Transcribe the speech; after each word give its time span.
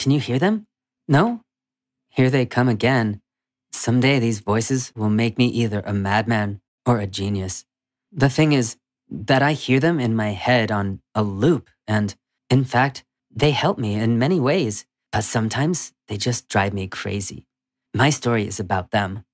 Can 0.00 0.12
you 0.12 0.18
hear 0.18 0.38
them? 0.38 0.66
No? 1.08 1.42
Here 2.08 2.30
they 2.30 2.46
come 2.46 2.70
again. 2.70 3.20
Someday 3.70 4.18
these 4.18 4.40
voices 4.40 4.94
will 4.96 5.10
make 5.10 5.36
me 5.36 5.48
either 5.48 5.82
a 5.84 5.92
madman 5.92 6.62
or 6.86 7.00
a 7.00 7.06
genius. 7.06 7.66
The 8.10 8.30
thing 8.30 8.54
is 8.54 8.78
that 9.10 9.42
I 9.42 9.52
hear 9.52 9.78
them 9.78 10.00
in 10.00 10.16
my 10.16 10.30
head 10.30 10.72
on 10.72 11.02
a 11.14 11.22
loop, 11.22 11.68
and 11.86 12.14
in 12.48 12.64
fact, 12.64 13.04
they 13.30 13.50
help 13.50 13.76
me 13.76 13.92
in 13.92 14.18
many 14.18 14.40
ways, 14.40 14.86
but 15.12 15.22
sometimes 15.22 15.92
they 16.08 16.16
just 16.16 16.48
drive 16.48 16.72
me 16.72 16.86
crazy. 16.88 17.46
My 17.92 18.08
story 18.08 18.46
is 18.46 18.58
about 18.58 18.92
them. 18.92 19.26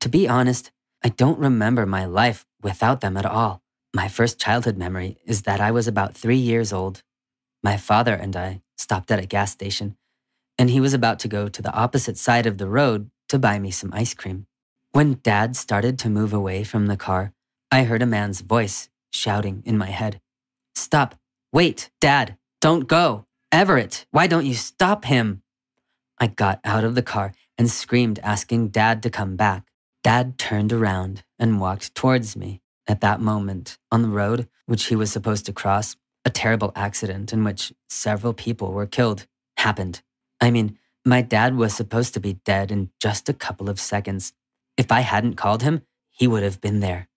To 0.00 0.08
be 0.08 0.26
honest, 0.26 0.72
I 1.04 1.10
don't 1.10 1.38
remember 1.38 1.84
my 1.84 2.06
life 2.06 2.46
without 2.62 3.02
them 3.02 3.18
at 3.18 3.26
all. 3.26 3.60
My 3.92 4.08
first 4.08 4.40
childhood 4.40 4.78
memory 4.78 5.18
is 5.26 5.42
that 5.42 5.60
I 5.60 5.70
was 5.70 5.86
about 5.86 6.16
three 6.16 6.38
years 6.38 6.72
old. 6.72 7.02
My 7.62 7.76
father 7.76 8.14
and 8.14 8.34
I 8.34 8.62
stopped 8.78 9.10
at 9.10 9.18
a 9.18 9.26
gas 9.26 9.52
station, 9.52 9.96
and 10.56 10.70
he 10.70 10.80
was 10.80 10.94
about 10.94 11.18
to 11.20 11.28
go 11.28 11.48
to 11.48 11.60
the 11.60 11.74
opposite 11.74 12.16
side 12.16 12.46
of 12.46 12.58
the 12.58 12.68
road 12.68 13.10
to 13.28 13.38
buy 13.38 13.58
me 13.58 13.70
some 13.70 13.92
ice 13.92 14.14
cream. 14.14 14.46
When 14.92 15.20
dad 15.22 15.56
started 15.56 15.98
to 15.98 16.08
move 16.08 16.32
away 16.32 16.64
from 16.64 16.86
the 16.86 16.96
car, 16.96 17.32
I 17.70 17.82
heard 17.84 18.02
a 18.02 18.06
man's 18.06 18.40
voice 18.40 18.88
shouting 19.10 19.62
in 19.66 19.76
my 19.76 19.90
head 19.90 20.20
Stop! 20.74 21.16
Wait, 21.52 21.90
dad! 22.00 22.36
Don't 22.60 22.86
go! 22.86 23.26
Everett, 23.50 24.06
why 24.10 24.26
don't 24.26 24.46
you 24.46 24.54
stop 24.54 25.04
him? 25.04 25.42
I 26.18 26.28
got 26.28 26.60
out 26.64 26.84
of 26.84 26.94
the 26.94 27.02
car 27.02 27.32
and 27.56 27.70
screamed, 27.70 28.18
asking 28.22 28.68
dad 28.68 29.02
to 29.02 29.10
come 29.10 29.36
back. 29.36 29.68
Dad 30.04 30.38
turned 30.38 30.72
around 30.72 31.24
and 31.38 31.60
walked 31.60 31.94
towards 31.94 32.36
me. 32.36 32.60
At 32.86 33.00
that 33.02 33.20
moment, 33.20 33.76
on 33.90 34.02
the 34.02 34.08
road 34.08 34.48
which 34.66 34.86
he 34.86 34.96
was 34.96 35.12
supposed 35.12 35.46
to 35.46 35.52
cross, 35.52 35.96
a 36.28 36.30
terrible 36.30 36.72
accident 36.76 37.32
in 37.32 37.42
which 37.42 37.72
several 37.88 38.34
people 38.34 38.70
were 38.70 38.86
killed 38.86 39.26
happened. 39.56 40.02
I 40.42 40.50
mean, 40.50 40.78
my 41.06 41.22
dad 41.22 41.56
was 41.56 41.72
supposed 41.72 42.12
to 42.14 42.20
be 42.20 42.34
dead 42.44 42.70
in 42.70 42.90
just 43.00 43.30
a 43.30 43.32
couple 43.32 43.70
of 43.70 43.80
seconds. 43.80 44.34
If 44.76 44.92
I 44.92 45.00
hadn't 45.00 45.36
called 45.36 45.62
him, 45.62 45.80
he 46.10 46.26
would 46.26 46.42
have 46.42 46.60
been 46.60 46.80
there. 46.80 47.08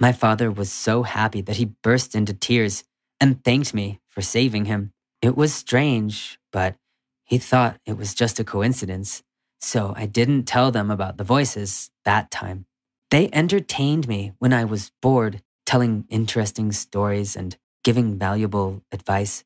My 0.00 0.12
father 0.12 0.50
was 0.50 0.72
so 0.72 1.02
happy 1.02 1.42
that 1.42 1.58
he 1.58 1.76
burst 1.82 2.14
into 2.14 2.32
tears 2.32 2.84
and 3.20 3.44
thanked 3.44 3.74
me 3.74 4.00
for 4.08 4.22
saving 4.22 4.64
him. 4.64 4.92
It 5.20 5.36
was 5.36 5.52
strange, 5.52 6.38
but 6.50 6.76
he 7.24 7.36
thought 7.36 7.78
it 7.84 7.98
was 7.98 8.14
just 8.14 8.40
a 8.40 8.44
coincidence, 8.44 9.22
so 9.60 9.92
I 9.94 10.06
didn't 10.06 10.44
tell 10.44 10.70
them 10.70 10.90
about 10.90 11.18
the 11.18 11.24
voices 11.24 11.90
that 12.06 12.30
time. 12.30 12.64
They 13.10 13.28
entertained 13.30 14.08
me 14.08 14.32
when 14.38 14.54
I 14.54 14.64
was 14.64 14.90
bored, 15.02 15.42
telling 15.66 16.06
interesting 16.08 16.72
stories 16.72 17.36
and 17.36 17.58
giving 17.84 18.18
valuable 18.18 18.82
advice. 18.90 19.44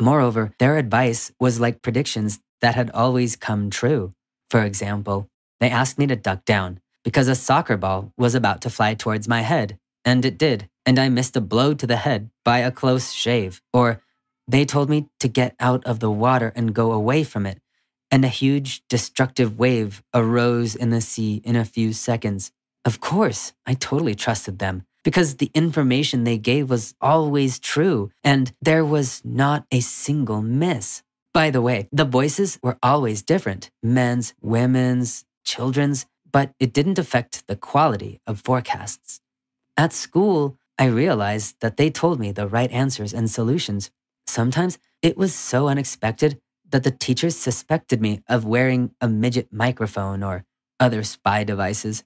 Moreover, 0.00 0.52
their 0.58 0.76
advice 0.76 1.32
was 1.40 1.60
like 1.60 1.80
predictions 1.80 2.40
that 2.60 2.74
had 2.74 2.90
always 2.90 3.36
come 3.36 3.70
true. 3.70 4.12
For 4.50 4.62
example, 4.62 5.28
they 5.60 5.70
asked 5.70 5.98
me 5.98 6.06
to 6.08 6.16
duck 6.16 6.44
down 6.44 6.80
because 7.04 7.28
a 7.28 7.34
soccer 7.34 7.76
ball 7.76 8.12
was 8.18 8.34
about 8.34 8.60
to 8.62 8.70
fly 8.70 8.94
towards 8.94 9.28
my 9.28 9.40
head, 9.40 9.78
and 10.04 10.24
it 10.24 10.38
did, 10.38 10.68
and 10.84 10.98
I 10.98 11.08
missed 11.08 11.36
a 11.36 11.40
blow 11.40 11.72
to 11.74 11.86
the 11.86 11.96
head 11.96 12.30
by 12.44 12.58
a 12.58 12.70
close 12.70 13.12
shave. 13.12 13.62
Or 13.72 14.02
they 14.46 14.64
told 14.64 14.90
me 14.90 15.08
to 15.20 15.28
get 15.28 15.54
out 15.60 15.84
of 15.84 16.00
the 16.00 16.10
water 16.10 16.52
and 16.54 16.74
go 16.74 16.92
away 16.92 17.24
from 17.24 17.46
it, 17.46 17.60
and 18.10 18.24
a 18.24 18.28
huge 18.28 18.82
destructive 18.88 19.58
wave 19.58 20.02
arose 20.12 20.74
in 20.74 20.90
the 20.90 21.00
sea 21.00 21.40
in 21.44 21.56
a 21.56 21.64
few 21.64 21.92
seconds. 21.92 22.50
Of 22.84 23.00
course, 23.00 23.52
I 23.66 23.74
totally 23.74 24.14
trusted 24.14 24.58
them 24.58 24.84
because 25.04 25.36
the 25.36 25.50
information 25.54 26.24
they 26.24 26.38
gave 26.38 26.70
was 26.70 26.94
always 27.00 27.58
true 27.58 28.10
and 28.24 28.52
there 28.60 28.84
was 28.84 29.22
not 29.24 29.64
a 29.70 29.80
single 29.80 30.42
miss. 30.42 31.02
By 31.32 31.50
the 31.50 31.62
way, 31.62 31.88
the 31.92 32.04
voices 32.04 32.58
were 32.62 32.78
always 32.82 33.22
different 33.22 33.70
men's, 33.82 34.34
women's, 34.40 35.24
children's, 35.44 36.06
but 36.30 36.52
it 36.58 36.72
didn't 36.72 36.98
affect 36.98 37.46
the 37.46 37.56
quality 37.56 38.20
of 38.26 38.40
forecasts. 38.40 39.20
At 39.76 39.92
school, 39.92 40.58
I 40.78 40.86
realized 40.86 41.56
that 41.60 41.76
they 41.76 41.90
told 41.90 42.20
me 42.20 42.32
the 42.32 42.48
right 42.48 42.70
answers 42.70 43.12
and 43.12 43.30
solutions. 43.30 43.90
Sometimes 44.26 44.78
it 45.02 45.16
was 45.16 45.34
so 45.34 45.68
unexpected 45.68 46.40
that 46.70 46.84
the 46.84 46.90
teachers 46.90 47.36
suspected 47.36 48.00
me 48.00 48.22
of 48.28 48.44
wearing 48.44 48.90
a 49.00 49.08
midget 49.08 49.52
microphone 49.52 50.22
or 50.22 50.44
other 50.78 51.02
spy 51.02 51.44
devices. 51.44 52.04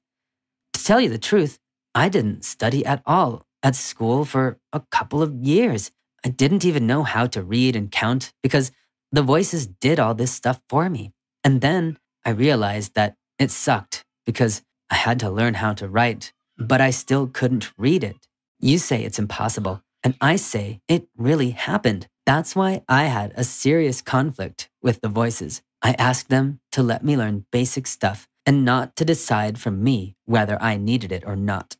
To 0.74 0.84
tell 0.84 1.00
you 1.00 1.08
the 1.08 1.18
truth, 1.18 1.58
I 1.94 2.08
didn't 2.08 2.44
study 2.44 2.84
at 2.86 3.02
all 3.06 3.46
at 3.62 3.76
school 3.76 4.24
for 4.24 4.58
a 4.72 4.82
couple 4.90 5.22
of 5.22 5.34
years. 5.34 5.90
I 6.24 6.30
didn't 6.30 6.64
even 6.64 6.86
know 6.86 7.02
how 7.02 7.26
to 7.26 7.42
read 7.42 7.76
and 7.76 7.90
count 7.90 8.32
because 8.42 8.72
the 9.10 9.22
voices 9.22 9.66
did 9.66 10.00
all 10.00 10.14
this 10.14 10.32
stuff 10.32 10.62
for 10.68 10.88
me. 10.88 11.12
And 11.44 11.60
then 11.60 11.98
I 12.24 12.30
realized 12.30 12.94
that 12.94 13.16
it 13.38 13.50
sucked 13.50 14.04
because 14.24 14.62
I 14.90 14.94
had 14.94 15.20
to 15.20 15.30
learn 15.30 15.54
how 15.54 15.74
to 15.74 15.88
write, 15.88 16.32
but 16.56 16.80
I 16.80 16.90
still 16.90 17.26
couldn't 17.26 17.72
read 17.76 18.04
it. 18.04 18.28
You 18.60 18.78
say 18.78 19.04
it's 19.04 19.18
impossible, 19.18 19.82
and 20.04 20.14
I 20.20 20.36
say 20.36 20.80
it 20.88 21.08
really 21.16 21.50
happened. 21.50 22.06
That's 22.24 22.54
why 22.54 22.82
I 22.88 23.04
had 23.04 23.32
a 23.34 23.44
serious 23.44 24.00
conflict 24.00 24.70
with 24.80 25.00
the 25.00 25.08
voices. 25.08 25.62
I 25.82 25.92
asked 25.98 26.28
them 26.28 26.60
to 26.72 26.82
let 26.82 27.04
me 27.04 27.16
learn 27.16 27.46
basic 27.50 27.86
stuff 27.86 28.28
and 28.46 28.64
not 28.64 28.94
to 28.96 29.04
decide 29.04 29.58
for 29.58 29.70
me 29.70 30.14
whether 30.24 30.60
I 30.62 30.76
needed 30.76 31.10
it 31.10 31.24
or 31.26 31.34
not. 31.34 31.76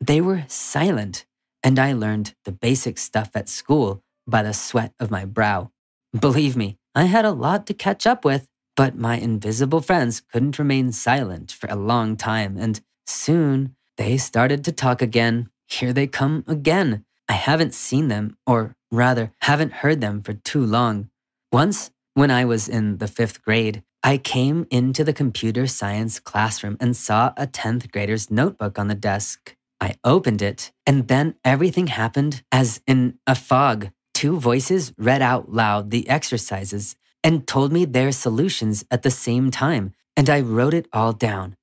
They 0.00 0.20
were 0.20 0.44
silent, 0.48 1.26
and 1.62 1.78
I 1.78 1.92
learned 1.92 2.34
the 2.44 2.52
basic 2.52 2.98
stuff 2.98 3.30
at 3.34 3.48
school 3.48 4.02
by 4.26 4.42
the 4.42 4.52
sweat 4.52 4.92
of 5.00 5.10
my 5.10 5.24
brow. 5.24 5.70
Believe 6.18 6.56
me, 6.56 6.78
I 6.94 7.04
had 7.04 7.24
a 7.24 7.32
lot 7.32 7.66
to 7.66 7.74
catch 7.74 8.06
up 8.06 8.24
with, 8.24 8.46
but 8.76 8.96
my 8.96 9.16
invisible 9.16 9.80
friends 9.80 10.20
couldn't 10.20 10.58
remain 10.58 10.92
silent 10.92 11.50
for 11.52 11.68
a 11.68 11.76
long 11.76 12.16
time, 12.16 12.56
and 12.58 12.80
soon 13.06 13.74
they 13.96 14.18
started 14.18 14.64
to 14.64 14.72
talk 14.72 15.00
again. 15.00 15.48
Here 15.66 15.92
they 15.92 16.06
come 16.06 16.44
again. 16.46 17.04
I 17.28 17.32
haven't 17.32 17.74
seen 17.74 18.08
them, 18.08 18.36
or 18.46 18.76
rather, 18.90 19.32
haven't 19.40 19.72
heard 19.72 20.00
them 20.00 20.22
for 20.22 20.34
too 20.34 20.64
long. 20.64 21.08
Once, 21.50 21.90
When 22.16 22.30
I 22.30 22.46
was 22.46 22.66
in 22.66 22.96
the 22.96 23.08
fifth 23.08 23.42
grade, 23.42 23.82
I 24.02 24.16
came 24.16 24.66
into 24.70 25.04
the 25.04 25.12
computer 25.12 25.66
science 25.66 26.18
classroom 26.18 26.78
and 26.80 26.96
saw 26.96 27.34
a 27.36 27.46
10th 27.46 27.92
grader's 27.92 28.30
notebook 28.30 28.78
on 28.78 28.88
the 28.88 28.94
desk. 28.94 29.54
I 29.80 29.96
opened 30.04 30.42
it, 30.42 30.72
and 30.86 31.08
then 31.08 31.34
everything 31.44 31.88
happened 31.88 32.42
as 32.50 32.80
in 32.86 33.18
a 33.26 33.34
fog. 33.34 33.90
Two 34.14 34.40
voices 34.40 34.92
read 34.96 35.22
out 35.22 35.52
loud 35.52 35.90
the 35.90 36.08
exercises 36.08 36.96
and 37.22 37.46
told 37.46 37.72
me 37.72 37.84
their 37.84 38.12
solutions 38.12 38.84
at 38.90 39.02
the 39.02 39.10
same 39.10 39.50
time, 39.50 39.92
and 40.16 40.30
I 40.30 40.40
wrote 40.40 40.74
it 40.74 40.88
all 40.92 41.12
down. 41.12 41.56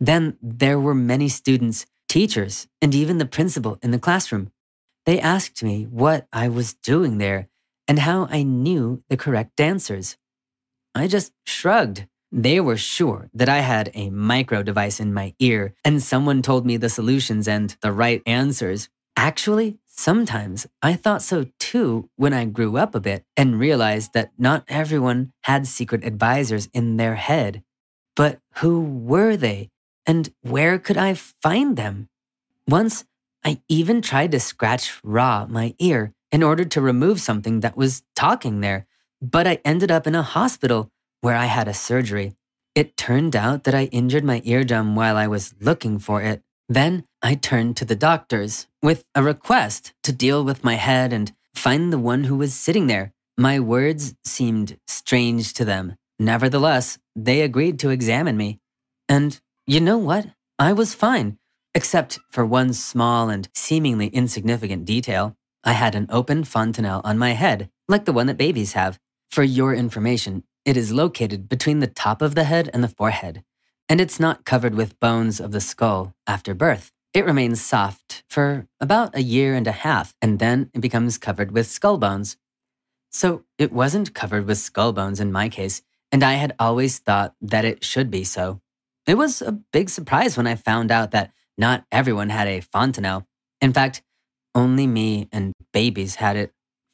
Then 0.00 0.36
there 0.42 0.78
were 0.78 0.94
many 0.94 1.28
students, 1.28 1.86
teachers, 2.08 2.66
and 2.82 2.94
even 2.94 3.18
the 3.18 3.26
principal 3.26 3.78
in 3.82 3.90
the 3.90 3.98
classroom. 3.98 4.50
They 5.06 5.20
asked 5.20 5.62
me 5.62 5.84
what 5.84 6.26
I 6.32 6.48
was 6.48 6.74
doing 6.74 7.18
there 7.18 7.48
and 7.86 7.98
how 8.00 8.26
I 8.30 8.42
knew 8.42 9.02
the 9.08 9.16
correct 9.16 9.60
answers. 9.60 10.16
I 10.94 11.06
just 11.06 11.32
shrugged. 11.44 12.06
They 12.36 12.58
were 12.58 12.76
sure 12.76 13.30
that 13.32 13.48
I 13.48 13.60
had 13.60 13.92
a 13.94 14.10
micro 14.10 14.64
device 14.64 14.98
in 14.98 15.14
my 15.14 15.34
ear 15.38 15.72
and 15.84 16.02
someone 16.02 16.42
told 16.42 16.66
me 16.66 16.76
the 16.76 16.88
solutions 16.88 17.46
and 17.46 17.76
the 17.80 17.92
right 17.92 18.22
answers. 18.26 18.88
Actually, 19.16 19.78
sometimes 19.86 20.66
I 20.82 20.94
thought 20.94 21.22
so 21.22 21.46
too 21.60 22.10
when 22.16 22.32
I 22.32 22.46
grew 22.46 22.76
up 22.76 22.96
a 22.96 23.00
bit 23.00 23.24
and 23.36 23.60
realized 23.60 24.14
that 24.14 24.32
not 24.36 24.64
everyone 24.66 25.32
had 25.42 25.68
secret 25.68 26.02
advisors 26.04 26.68
in 26.74 26.96
their 26.96 27.14
head. 27.14 27.62
But 28.16 28.40
who 28.54 28.80
were 28.80 29.36
they 29.36 29.70
and 30.04 30.28
where 30.42 30.80
could 30.80 30.96
I 30.98 31.14
find 31.14 31.76
them? 31.76 32.08
Once, 32.66 33.04
I 33.44 33.60
even 33.68 34.02
tried 34.02 34.32
to 34.32 34.40
scratch 34.40 34.98
raw 35.04 35.46
my 35.48 35.76
ear, 35.78 36.12
in 36.32 36.42
order 36.42 36.64
to 36.64 36.80
remove 36.80 37.20
something 37.20 37.60
that 37.60 37.76
was 37.76 38.02
talking 38.16 38.60
there, 38.60 38.86
but 39.22 39.46
I 39.46 39.60
ended 39.64 39.92
up 39.92 40.08
in 40.08 40.16
a 40.16 40.22
hospital 40.22 40.90
where 41.24 41.34
I 41.36 41.46
had 41.46 41.68
a 41.68 41.74
surgery. 41.74 42.34
It 42.74 42.98
turned 42.98 43.34
out 43.34 43.64
that 43.64 43.74
I 43.74 43.84
injured 43.84 44.24
my 44.24 44.42
eardrum 44.44 44.94
while 44.94 45.16
I 45.16 45.26
was 45.26 45.54
looking 45.58 45.98
for 45.98 46.20
it. 46.20 46.42
Then 46.68 47.04
I 47.22 47.34
turned 47.34 47.78
to 47.78 47.86
the 47.86 47.96
doctors 47.96 48.66
with 48.82 49.04
a 49.14 49.22
request 49.22 49.94
to 50.02 50.12
deal 50.12 50.44
with 50.44 50.62
my 50.62 50.74
head 50.74 51.14
and 51.14 51.32
find 51.54 51.90
the 51.90 51.98
one 51.98 52.24
who 52.24 52.36
was 52.36 52.52
sitting 52.52 52.88
there. 52.88 53.14
My 53.38 53.58
words 53.58 54.14
seemed 54.22 54.76
strange 54.86 55.54
to 55.54 55.64
them. 55.64 55.96
Nevertheless, 56.18 56.98
they 57.16 57.40
agreed 57.40 57.78
to 57.78 57.88
examine 57.88 58.36
me. 58.36 58.60
And 59.08 59.40
you 59.66 59.80
know 59.80 59.96
what? 59.96 60.26
I 60.58 60.74
was 60.74 60.94
fine, 60.94 61.38
except 61.74 62.18
for 62.30 62.44
one 62.44 62.74
small 62.74 63.30
and 63.30 63.48
seemingly 63.54 64.08
insignificant 64.08 64.84
detail. 64.84 65.36
I 65.64 65.72
had 65.72 65.94
an 65.94 66.06
open 66.10 66.44
fontanelle 66.44 67.00
on 67.02 67.16
my 67.16 67.30
head, 67.30 67.70
like 67.88 68.04
the 68.04 68.12
one 68.12 68.26
that 68.26 68.36
babies 68.36 68.74
have. 68.74 68.98
For 69.30 69.42
your 69.42 69.74
information, 69.74 70.44
it 70.64 70.76
is 70.76 70.92
located 70.92 71.48
between 71.48 71.80
the 71.80 71.86
top 71.86 72.22
of 72.22 72.34
the 72.34 72.44
head 72.44 72.70
and 72.72 72.82
the 72.82 72.88
forehead, 72.88 73.44
and 73.88 74.00
it's 74.00 74.18
not 74.18 74.44
covered 74.44 74.74
with 74.74 74.98
bones 75.00 75.40
of 75.40 75.52
the 75.52 75.60
skull 75.60 76.14
after 76.26 76.54
birth. 76.54 76.90
It 77.12 77.24
remains 77.24 77.60
soft 77.60 78.24
for 78.28 78.66
about 78.80 79.14
a 79.14 79.22
year 79.22 79.54
and 79.54 79.66
a 79.66 79.72
half, 79.72 80.14
and 80.20 80.38
then 80.38 80.70
it 80.74 80.80
becomes 80.80 81.18
covered 81.18 81.52
with 81.52 81.66
skull 81.66 81.98
bones. 81.98 82.36
So 83.10 83.44
it 83.58 83.72
wasn't 83.72 84.14
covered 84.14 84.46
with 84.46 84.58
skull 84.58 84.92
bones 84.92 85.20
in 85.20 85.30
my 85.30 85.48
case, 85.48 85.82
and 86.10 86.24
I 86.24 86.34
had 86.34 86.54
always 86.58 86.98
thought 86.98 87.34
that 87.40 87.64
it 87.64 87.84
should 87.84 88.10
be 88.10 88.24
so. 88.24 88.60
It 89.06 89.14
was 89.14 89.42
a 89.42 89.52
big 89.52 89.90
surprise 89.90 90.36
when 90.36 90.46
I 90.46 90.54
found 90.54 90.90
out 90.90 91.10
that 91.10 91.32
not 91.56 91.84
everyone 91.92 92.30
had 92.30 92.48
a 92.48 92.60
fontanelle. 92.60 93.26
In 93.60 93.72
fact, 93.72 94.02
only 94.54 94.86
me 94.86 95.28
and 95.30 95.52
babies 95.72 96.16
had 96.16 96.36
it. 96.36 96.52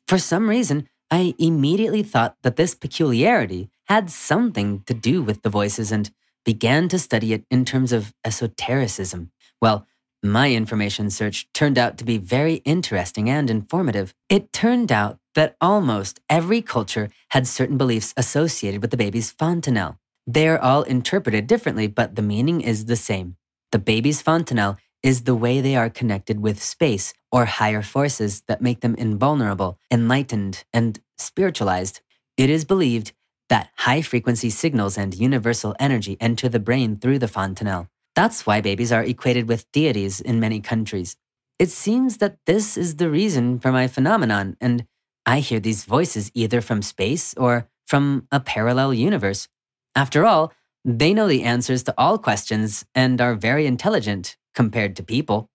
For 0.09 0.19
some 0.19 0.49
reason, 0.49 0.89
I 1.11 1.35
immediately 1.39 2.03
thought 2.03 2.37
that 2.43 2.57
this 2.57 2.75
peculiarity 2.75 3.71
had 3.89 4.11
something 4.11 4.83
to 4.87 4.95
do 4.95 5.23
with 5.23 5.43
the 5.43 5.51
voices 5.51 5.91
and 5.91 6.11
began 6.45 6.89
to 6.89 6.99
study 6.99 7.33
it 7.33 7.45
in 7.51 7.65
terms 7.65 7.93
of 7.93 8.15
esotericism. 8.25 9.33
Well, 9.61 9.87
my 10.23 10.53
information 10.53 11.11
search 11.11 11.49
turned 11.53 11.79
out 11.79 11.99
to 11.99 12.05
be 12.05 12.19
very 12.19 12.57
interesting 12.57 13.29
and 13.29 13.51
informative. 13.51 14.15
It 14.29 14.53
turned 14.53 14.93
out 14.93 15.19
that 15.35 15.57
almost 15.61 16.21
every 16.29 16.63
culture 16.63 17.11
had 17.31 17.47
certain 17.47 17.79
beliefs 17.79 18.13
associated 18.17 18.83
with 18.83 18.91
the 18.91 18.97
baby's 18.97 19.31
fontanelle. 19.31 19.99
They 20.27 20.47
are 20.49 20.59
all 20.59 20.83
interpreted 20.83 21.47
differently, 21.47 21.87
but 21.87 22.17
the 22.17 22.23
meaning 22.23 22.61
is 22.61 22.85
the 22.85 22.97
same. 22.97 23.37
The 23.73 23.79
baby's 23.79 24.21
fontanelle 24.21 24.77
is 25.03 25.23
the 25.23 25.35
way 25.35 25.61
they 25.61 25.77
are 25.77 25.91
connected 25.91 26.41
with 26.41 26.63
space 26.63 27.15
or 27.33 27.45
higher 27.45 27.83
forces 27.83 28.43
that 28.49 28.61
make 28.61 28.81
them 28.81 28.95
invulnerable, 28.97 29.79
enlightened, 29.91 30.65
and 30.73 31.01
spiritualized. 31.19 32.01
It 32.37 32.51
is 32.51 32.65
believed 32.65 33.13
that 33.49 33.71
high 33.77 34.03
frequency 34.03 34.51
signals 34.51 34.97
and 34.97 35.15
universal 35.15 35.75
energy 35.81 36.17
enter 36.21 36.49
the 36.49 36.61
brain 36.61 36.97
through 36.97 37.19
the 37.19 37.29
fontanelle. 37.29 37.89
That's 38.15 38.47
why 38.47 38.61
babies 38.61 38.93
are 38.93 39.05
equated 39.05 39.49
with 39.49 39.71
deities 39.73 40.21
in 40.21 40.41
many 40.41 40.61
countries. 40.61 41.17
It 41.59 41.71
seems 41.71 42.19
that 42.19 42.39
this 42.47 42.77
is 42.77 42.97
the 42.97 43.11
reason 43.11 43.59
for 43.59 43.73
my 43.73 43.87
phenomenon, 43.87 44.57
and 44.61 44.87
I 45.27 45.41
hear 45.41 45.61
these 45.61 45.85
voices 45.85 46.31
either 46.35 46.61
from 46.61 46.83
space 46.83 47.35
or 47.35 47.69
from 47.87 48.27
a 48.31 48.41
parallel 48.41 48.95
universe. 48.95 49.49
After 49.95 50.25
all, 50.25 50.53
they 50.85 51.13
know 51.13 51.29
the 51.29 51.43
answers 51.43 51.83
to 51.85 51.95
all 51.99 52.19
questions 52.19 52.85
and 52.95 53.21
are 53.21 53.35
very 53.35 53.67
intelligent 53.67 54.37
compared 54.55 54.97
to 54.97 55.03
people. 55.03 55.51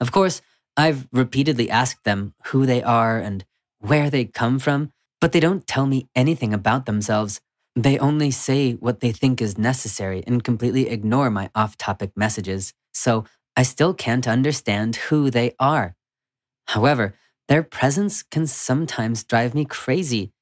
Of 0.00 0.12
course, 0.12 0.42
I've 0.76 1.08
repeatedly 1.12 1.70
asked 1.70 2.04
them 2.04 2.34
who 2.46 2.66
they 2.66 2.82
are 2.82 3.18
and 3.18 3.44
where 3.78 4.10
they 4.10 4.24
come 4.24 4.58
from, 4.58 4.92
but 5.20 5.32
they 5.32 5.40
don't 5.40 5.66
tell 5.66 5.86
me 5.86 6.08
anything 6.14 6.54
about 6.54 6.86
themselves. 6.86 7.40
They 7.74 7.98
only 7.98 8.30
say 8.30 8.72
what 8.72 9.00
they 9.00 9.12
think 9.12 9.40
is 9.40 9.56
necessary 9.58 10.22
and 10.26 10.44
completely 10.44 10.88
ignore 10.88 11.30
my 11.30 11.50
off 11.54 11.76
topic 11.76 12.12
messages, 12.16 12.74
so 12.92 13.24
I 13.56 13.62
still 13.62 13.94
can't 13.94 14.26
understand 14.26 14.96
who 14.96 15.30
they 15.30 15.54
are. 15.58 15.94
However, 16.66 17.14
their 17.48 17.62
presence 17.62 18.22
can 18.22 18.46
sometimes 18.46 19.24
drive 19.24 19.54
me 19.54 19.64
crazy. 19.64 20.32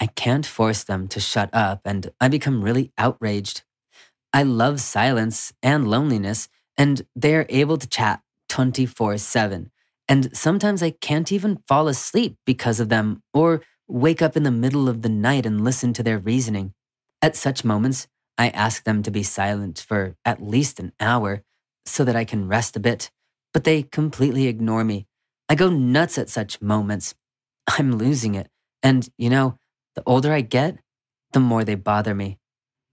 I 0.00 0.06
can't 0.06 0.46
force 0.46 0.84
them 0.84 1.08
to 1.08 1.20
shut 1.20 1.50
up, 1.52 1.80
and 1.84 2.10
I 2.20 2.28
become 2.28 2.62
really 2.62 2.92
outraged. 2.96 3.62
I 4.32 4.44
love 4.44 4.80
silence 4.80 5.52
and 5.62 5.88
loneliness, 5.88 6.48
and 6.78 7.02
they're 7.14 7.46
able 7.48 7.76
to 7.76 7.88
chat 7.88 8.20
24 8.48 9.18
7. 9.18 9.70
And 10.08 10.34
sometimes 10.34 10.82
I 10.82 10.90
can't 10.92 11.30
even 11.30 11.62
fall 11.68 11.88
asleep 11.88 12.36
because 12.46 12.80
of 12.80 12.88
them 12.88 13.22
or 13.34 13.60
wake 13.88 14.22
up 14.22 14.36
in 14.36 14.44
the 14.44 14.50
middle 14.50 14.88
of 14.88 15.02
the 15.02 15.10
night 15.10 15.44
and 15.44 15.64
listen 15.64 15.92
to 15.94 16.02
their 16.02 16.18
reasoning. 16.18 16.72
At 17.20 17.36
such 17.36 17.64
moments, 17.64 18.06
I 18.38 18.48
ask 18.50 18.84
them 18.84 19.02
to 19.02 19.10
be 19.10 19.22
silent 19.22 19.84
for 19.86 20.16
at 20.24 20.42
least 20.42 20.78
an 20.78 20.92
hour 21.00 21.42
so 21.84 22.04
that 22.04 22.16
I 22.16 22.24
can 22.24 22.48
rest 22.48 22.76
a 22.76 22.80
bit, 22.80 23.10
but 23.52 23.64
they 23.64 23.82
completely 23.82 24.46
ignore 24.46 24.84
me. 24.84 25.06
I 25.48 25.56
go 25.56 25.68
nuts 25.68 26.16
at 26.16 26.30
such 26.30 26.62
moments. 26.62 27.14
I'm 27.66 27.98
losing 27.98 28.34
it. 28.34 28.48
And, 28.82 29.08
you 29.18 29.28
know, 29.28 29.58
the 29.96 30.02
older 30.06 30.32
I 30.32 30.42
get, 30.42 30.78
the 31.32 31.40
more 31.40 31.64
they 31.64 31.74
bother 31.74 32.14
me. 32.14 32.38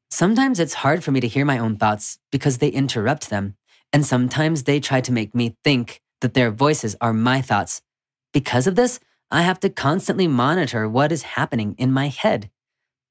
Sometimes 0.09 0.59
it's 0.59 0.75
hard 0.75 1.03
for 1.03 1.11
me 1.11 1.19
to 1.19 1.27
hear 1.27 1.45
my 1.45 1.57
own 1.57 1.77
thoughts 1.77 2.17
because 2.31 2.57
they 2.57 2.69
interrupt 2.69 3.29
them. 3.29 3.55
And 3.95 4.05
sometimes 4.05 4.63
they 4.63 4.81
try 4.81 4.99
to 4.99 5.13
make 5.13 5.33
me 5.33 5.55
think 5.63 6.01
that 6.19 6.33
their 6.33 6.51
voices 6.51 6.97
are 6.99 7.13
my 7.13 7.39
thoughts. 7.39 7.81
Because 8.33 8.67
of 8.67 8.75
this, 8.75 8.99
I 9.31 9.43
have 9.43 9.57
to 9.61 9.69
constantly 9.69 10.27
monitor 10.27 10.89
what 10.89 11.13
is 11.13 11.23
happening 11.23 11.75
in 11.77 11.93
my 11.93 12.09
head. 12.09 12.49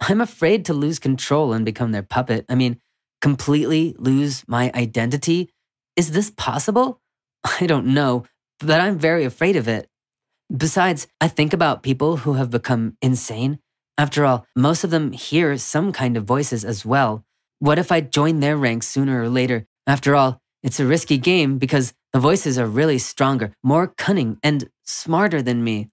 I'm 0.02 0.20
afraid 0.20 0.66
to 0.66 0.74
lose 0.74 0.98
control 0.98 1.54
and 1.54 1.64
become 1.64 1.92
their 1.92 2.02
puppet. 2.02 2.44
I 2.50 2.54
mean, 2.54 2.82
completely 3.22 3.96
lose 3.98 4.44
my 4.46 4.70
identity. 4.74 5.48
Is 5.96 6.10
this 6.10 6.30
possible? 6.30 7.00
I 7.60 7.66
don't 7.66 7.86
know, 7.86 8.26
but 8.58 8.82
I'm 8.82 8.98
very 8.98 9.24
afraid 9.24 9.56
of 9.56 9.66
it. 9.66 9.88
Besides, 10.54 11.06
I 11.18 11.28
think 11.28 11.54
about 11.54 11.82
people 11.82 12.18
who 12.18 12.34
have 12.34 12.50
become 12.50 12.98
insane. 13.00 13.58
After 13.96 14.26
all, 14.26 14.44
most 14.54 14.84
of 14.84 14.90
them 14.90 15.12
hear 15.12 15.56
some 15.56 15.92
kind 15.92 16.18
of 16.18 16.24
voices 16.24 16.62
as 16.62 16.84
well. 16.84 17.24
What 17.58 17.78
if 17.78 17.90
I 17.90 18.02
join 18.02 18.40
their 18.40 18.58
ranks 18.58 18.86
sooner 18.86 19.22
or 19.22 19.30
later? 19.30 19.66
After 19.86 20.14
all, 20.14 20.42
it's 20.64 20.80
a 20.80 20.86
risky 20.86 21.18
game 21.18 21.58
because 21.58 21.92
the 22.14 22.18
voices 22.18 22.58
are 22.58 22.66
really 22.66 22.96
stronger, 22.96 23.54
more 23.62 23.86
cunning, 23.86 24.38
and 24.42 24.70
smarter 24.84 25.42
than 25.42 25.62
me. 25.62 25.90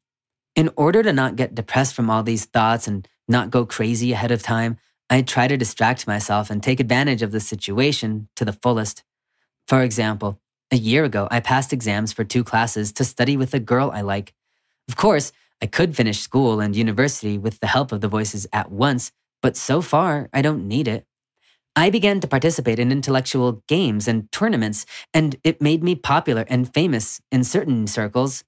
In 0.55 0.71
order 0.77 1.03
to 1.03 1.11
not 1.11 1.35
get 1.35 1.53
depressed 1.53 1.93
from 1.93 2.09
all 2.09 2.23
these 2.23 2.45
thoughts 2.45 2.87
and 2.87 3.05
not 3.27 3.51
go 3.51 3.65
crazy 3.65 4.13
ahead 4.13 4.31
of 4.31 4.41
time, 4.41 4.77
I 5.09 5.23
try 5.23 5.49
to 5.49 5.57
distract 5.57 6.07
myself 6.07 6.49
and 6.49 6.63
take 6.63 6.79
advantage 6.79 7.21
of 7.21 7.31
the 7.31 7.41
situation 7.41 8.29
to 8.37 8.45
the 8.45 8.53
fullest. 8.53 9.03
For 9.67 9.83
example, 9.83 10.39
a 10.71 10.77
year 10.77 11.03
ago, 11.03 11.27
I 11.29 11.41
passed 11.41 11.73
exams 11.73 12.13
for 12.13 12.23
two 12.23 12.45
classes 12.45 12.93
to 12.93 13.03
study 13.03 13.35
with 13.35 13.53
a 13.53 13.59
girl 13.59 13.91
I 13.93 14.01
like. 14.01 14.33
Of 14.87 14.95
course, 14.95 15.33
I 15.61 15.65
could 15.65 15.97
finish 15.97 16.21
school 16.21 16.61
and 16.61 16.77
university 16.77 17.37
with 17.37 17.59
the 17.59 17.67
help 17.67 17.91
of 17.91 17.99
the 17.99 18.07
voices 18.07 18.47
at 18.53 18.71
once, 18.71 19.11
but 19.41 19.57
so 19.57 19.81
far, 19.81 20.29
I 20.31 20.41
don't 20.41 20.65
need 20.65 20.87
it. 20.87 21.05
I 21.75 21.89
began 21.89 22.19
to 22.19 22.27
participate 22.27 22.79
in 22.79 22.91
intellectual 22.91 23.63
games 23.67 24.07
and 24.07 24.31
tournaments, 24.31 24.85
and 25.13 25.37
it 25.43 25.61
made 25.61 25.83
me 25.83 25.95
popular 25.95 26.45
and 26.49 26.73
famous 26.73 27.21
in 27.31 27.45
certain 27.45 27.87
circles. 27.87 28.43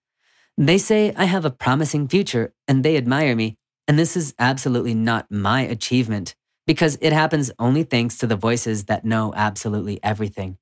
They 0.57 0.77
say 0.77 1.13
I 1.15 1.25
have 1.25 1.45
a 1.45 1.51
promising 1.51 2.07
future 2.07 2.53
and 2.67 2.83
they 2.83 2.97
admire 2.97 3.35
me. 3.35 3.57
And 3.87 3.97
this 3.97 4.15
is 4.15 4.35
absolutely 4.37 4.93
not 4.93 5.31
my 5.31 5.61
achievement 5.61 6.35
because 6.67 6.97
it 7.01 7.11
happens 7.11 7.51
only 7.59 7.83
thanks 7.83 8.17
to 8.17 8.27
the 8.27 8.35
voices 8.35 8.85
that 8.85 9.05
know 9.05 9.33
absolutely 9.35 9.99
everything. 10.03 10.57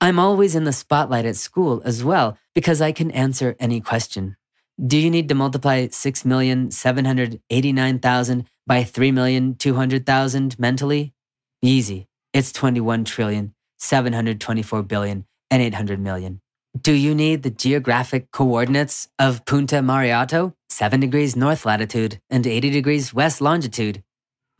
I'm 0.00 0.18
always 0.18 0.54
in 0.54 0.64
the 0.64 0.72
spotlight 0.72 1.26
at 1.26 1.36
school 1.36 1.82
as 1.84 2.02
well 2.04 2.38
because 2.54 2.80
I 2.80 2.92
can 2.92 3.10
answer 3.10 3.56
any 3.58 3.80
question. 3.80 4.36
Do 4.84 4.96
you 4.96 5.10
need 5.10 5.28
to 5.28 5.34
multiply 5.34 5.88
6,789,000 5.88 8.46
by 8.66 8.84
3,200,000 8.84 10.58
mentally? 10.58 11.12
Easy. 11.62 12.06
It's 12.32 12.52
21 12.52 13.04
trillion, 13.04 13.52
724 13.78 14.84
billion, 14.84 15.24
and 15.50 15.60
800 15.60 15.98
million. 15.98 16.40
Do 16.80 16.92
you 16.92 17.16
need 17.16 17.42
the 17.42 17.50
geographic 17.50 18.30
coordinates 18.30 19.08
of 19.18 19.44
Punta 19.44 19.76
Mariato, 19.76 20.54
7 20.68 21.00
degrees 21.00 21.34
north 21.34 21.66
latitude 21.66 22.20
and 22.30 22.46
80 22.46 22.70
degrees 22.70 23.12
west 23.12 23.40
longitude? 23.40 24.04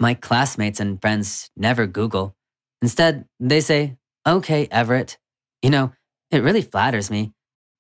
My 0.00 0.14
classmates 0.14 0.80
and 0.80 1.00
friends 1.00 1.50
never 1.56 1.86
Google. 1.86 2.34
Instead, 2.82 3.26
they 3.38 3.60
say, 3.60 3.96
Okay, 4.26 4.66
Everett. 4.68 5.18
You 5.62 5.70
know, 5.70 5.92
it 6.32 6.42
really 6.42 6.62
flatters 6.62 7.12
me. 7.12 7.32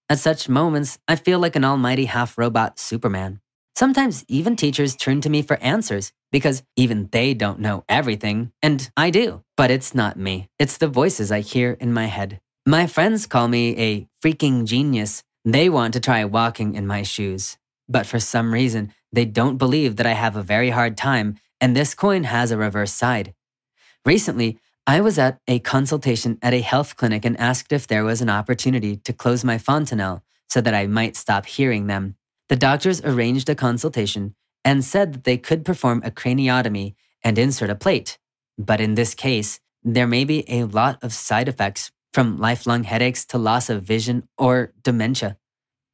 At 0.08 0.20
such 0.20 0.48
moments, 0.48 0.98
I 1.08 1.16
feel 1.16 1.40
like 1.40 1.56
an 1.56 1.64
almighty 1.64 2.04
half 2.04 2.38
robot 2.38 2.78
Superman. 2.78 3.40
Sometimes 3.78 4.24
even 4.26 4.56
teachers 4.56 4.96
turn 4.96 5.20
to 5.20 5.30
me 5.30 5.40
for 5.40 5.56
answers 5.58 6.10
because 6.32 6.64
even 6.74 7.08
they 7.12 7.32
don't 7.32 7.60
know 7.60 7.84
everything, 7.88 8.50
and 8.60 8.90
I 8.96 9.10
do. 9.10 9.44
But 9.56 9.70
it's 9.70 9.94
not 9.94 10.16
me, 10.16 10.48
it's 10.58 10.78
the 10.78 10.88
voices 10.88 11.30
I 11.30 11.42
hear 11.42 11.76
in 11.78 11.92
my 11.92 12.06
head. 12.06 12.40
My 12.66 12.88
friends 12.88 13.26
call 13.26 13.46
me 13.46 13.76
a 13.78 14.08
freaking 14.20 14.64
genius. 14.64 15.22
They 15.44 15.68
want 15.68 15.94
to 15.94 16.00
try 16.00 16.24
walking 16.24 16.74
in 16.74 16.88
my 16.88 17.04
shoes. 17.04 17.56
But 17.88 18.04
for 18.04 18.18
some 18.18 18.52
reason, 18.52 18.92
they 19.12 19.24
don't 19.24 19.58
believe 19.58 19.94
that 19.94 20.06
I 20.06 20.14
have 20.14 20.34
a 20.34 20.42
very 20.42 20.70
hard 20.70 20.96
time, 20.96 21.36
and 21.60 21.76
this 21.76 21.94
coin 21.94 22.24
has 22.24 22.50
a 22.50 22.58
reverse 22.58 22.92
side. 22.92 23.32
Recently, 24.04 24.58
I 24.88 25.00
was 25.00 25.20
at 25.20 25.38
a 25.46 25.60
consultation 25.60 26.36
at 26.42 26.52
a 26.52 26.62
health 26.62 26.96
clinic 26.96 27.24
and 27.24 27.38
asked 27.38 27.72
if 27.72 27.86
there 27.86 28.02
was 28.02 28.20
an 28.20 28.28
opportunity 28.28 28.96
to 28.96 29.12
close 29.12 29.44
my 29.44 29.56
fontanelle 29.56 30.24
so 30.50 30.60
that 30.60 30.74
I 30.74 30.88
might 30.88 31.14
stop 31.14 31.46
hearing 31.46 31.86
them. 31.86 32.16
The 32.48 32.56
doctors 32.56 33.02
arranged 33.02 33.48
a 33.50 33.54
consultation 33.54 34.34
and 34.64 34.84
said 34.84 35.12
that 35.12 35.24
they 35.24 35.36
could 35.36 35.64
perform 35.64 36.02
a 36.04 36.10
craniotomy 36.10 36.94
and 37.22 37.38
insert 37.38 37.70
a 37.70 37.74
plate. 37.74 38.18
But 38.56 38.80
in 38.80 38.94
this 38.94 39.14
case, 39.14 39.60
there 39.82 40.06
may 40.06 40.24
be 40.24 40.44
a 40.50 40.64
lot 40.64 41.02
of 41.02 41.12
side 41.12 41.48
effects 41.48 41.90
from 42.12 42.38
lifelong 42.38 42.84
headaches 42.84 43.24
to 43.26 43.38
loss 43.38 43.68
of 43.68 43.82
vision 43.82 44.28
or 44.38 44.72
dementia. 44.82 45.36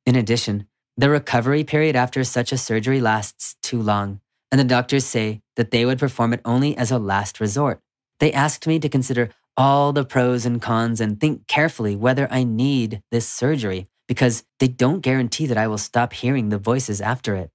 In 0.07 0.17
addition, 0.17 0.67
the 0.97 1.11
recovery 1.11 1.65
period 1.65 1.97
after 1.97 2.23
such 2.23 2.53
a 2.53 2.59
surgery 2.59 3.01
lasts 3.01 3.57
too 3.63 3.83
long, 3.83 4.21
and 4.53 4.61
the 4.61 4.65
doctors 4.65 5.05
say 5.05 5.43
that 5.57 5.73
they 5.73 5.85
would 5.85 5.99
perform 5.99 6.33
it 6.33 6.41
only 6.45 6.77
as 6.77 6.93
a 6.93 6.99
last 6.99 7.41
resort. 7.41 7.81
They 8.21 8.33
asked 8.33 8.67
me 8.67 8.79
to 8.79 8.89
consider 8.89 9.31
all 9.57 9.93
the 9.93 10.05
pros 10.05 10.47
and 10.47 10.63
cons 10.63 11.01
and 11.01 11.21
think 11.21 11.47
carefully 11.49 11.97
whether 11.97 12.29
I 12.31 12.45
need 12.45 13.03
this 13.11 13.29
surgery 13.29 13.89
because 14.09 14.45
they 14.61 14.69
don't 14.69 15.01
guarantee 15.01 15.47
that 15.47 15.59
I 15.59 15.67
will 15.67 15.79
stop 15.79 16.13
hearing 16.13 16.49
the 16.49 16.59
voices 16.59 17.01
after 17.01 17.35
it. 17.35 17.51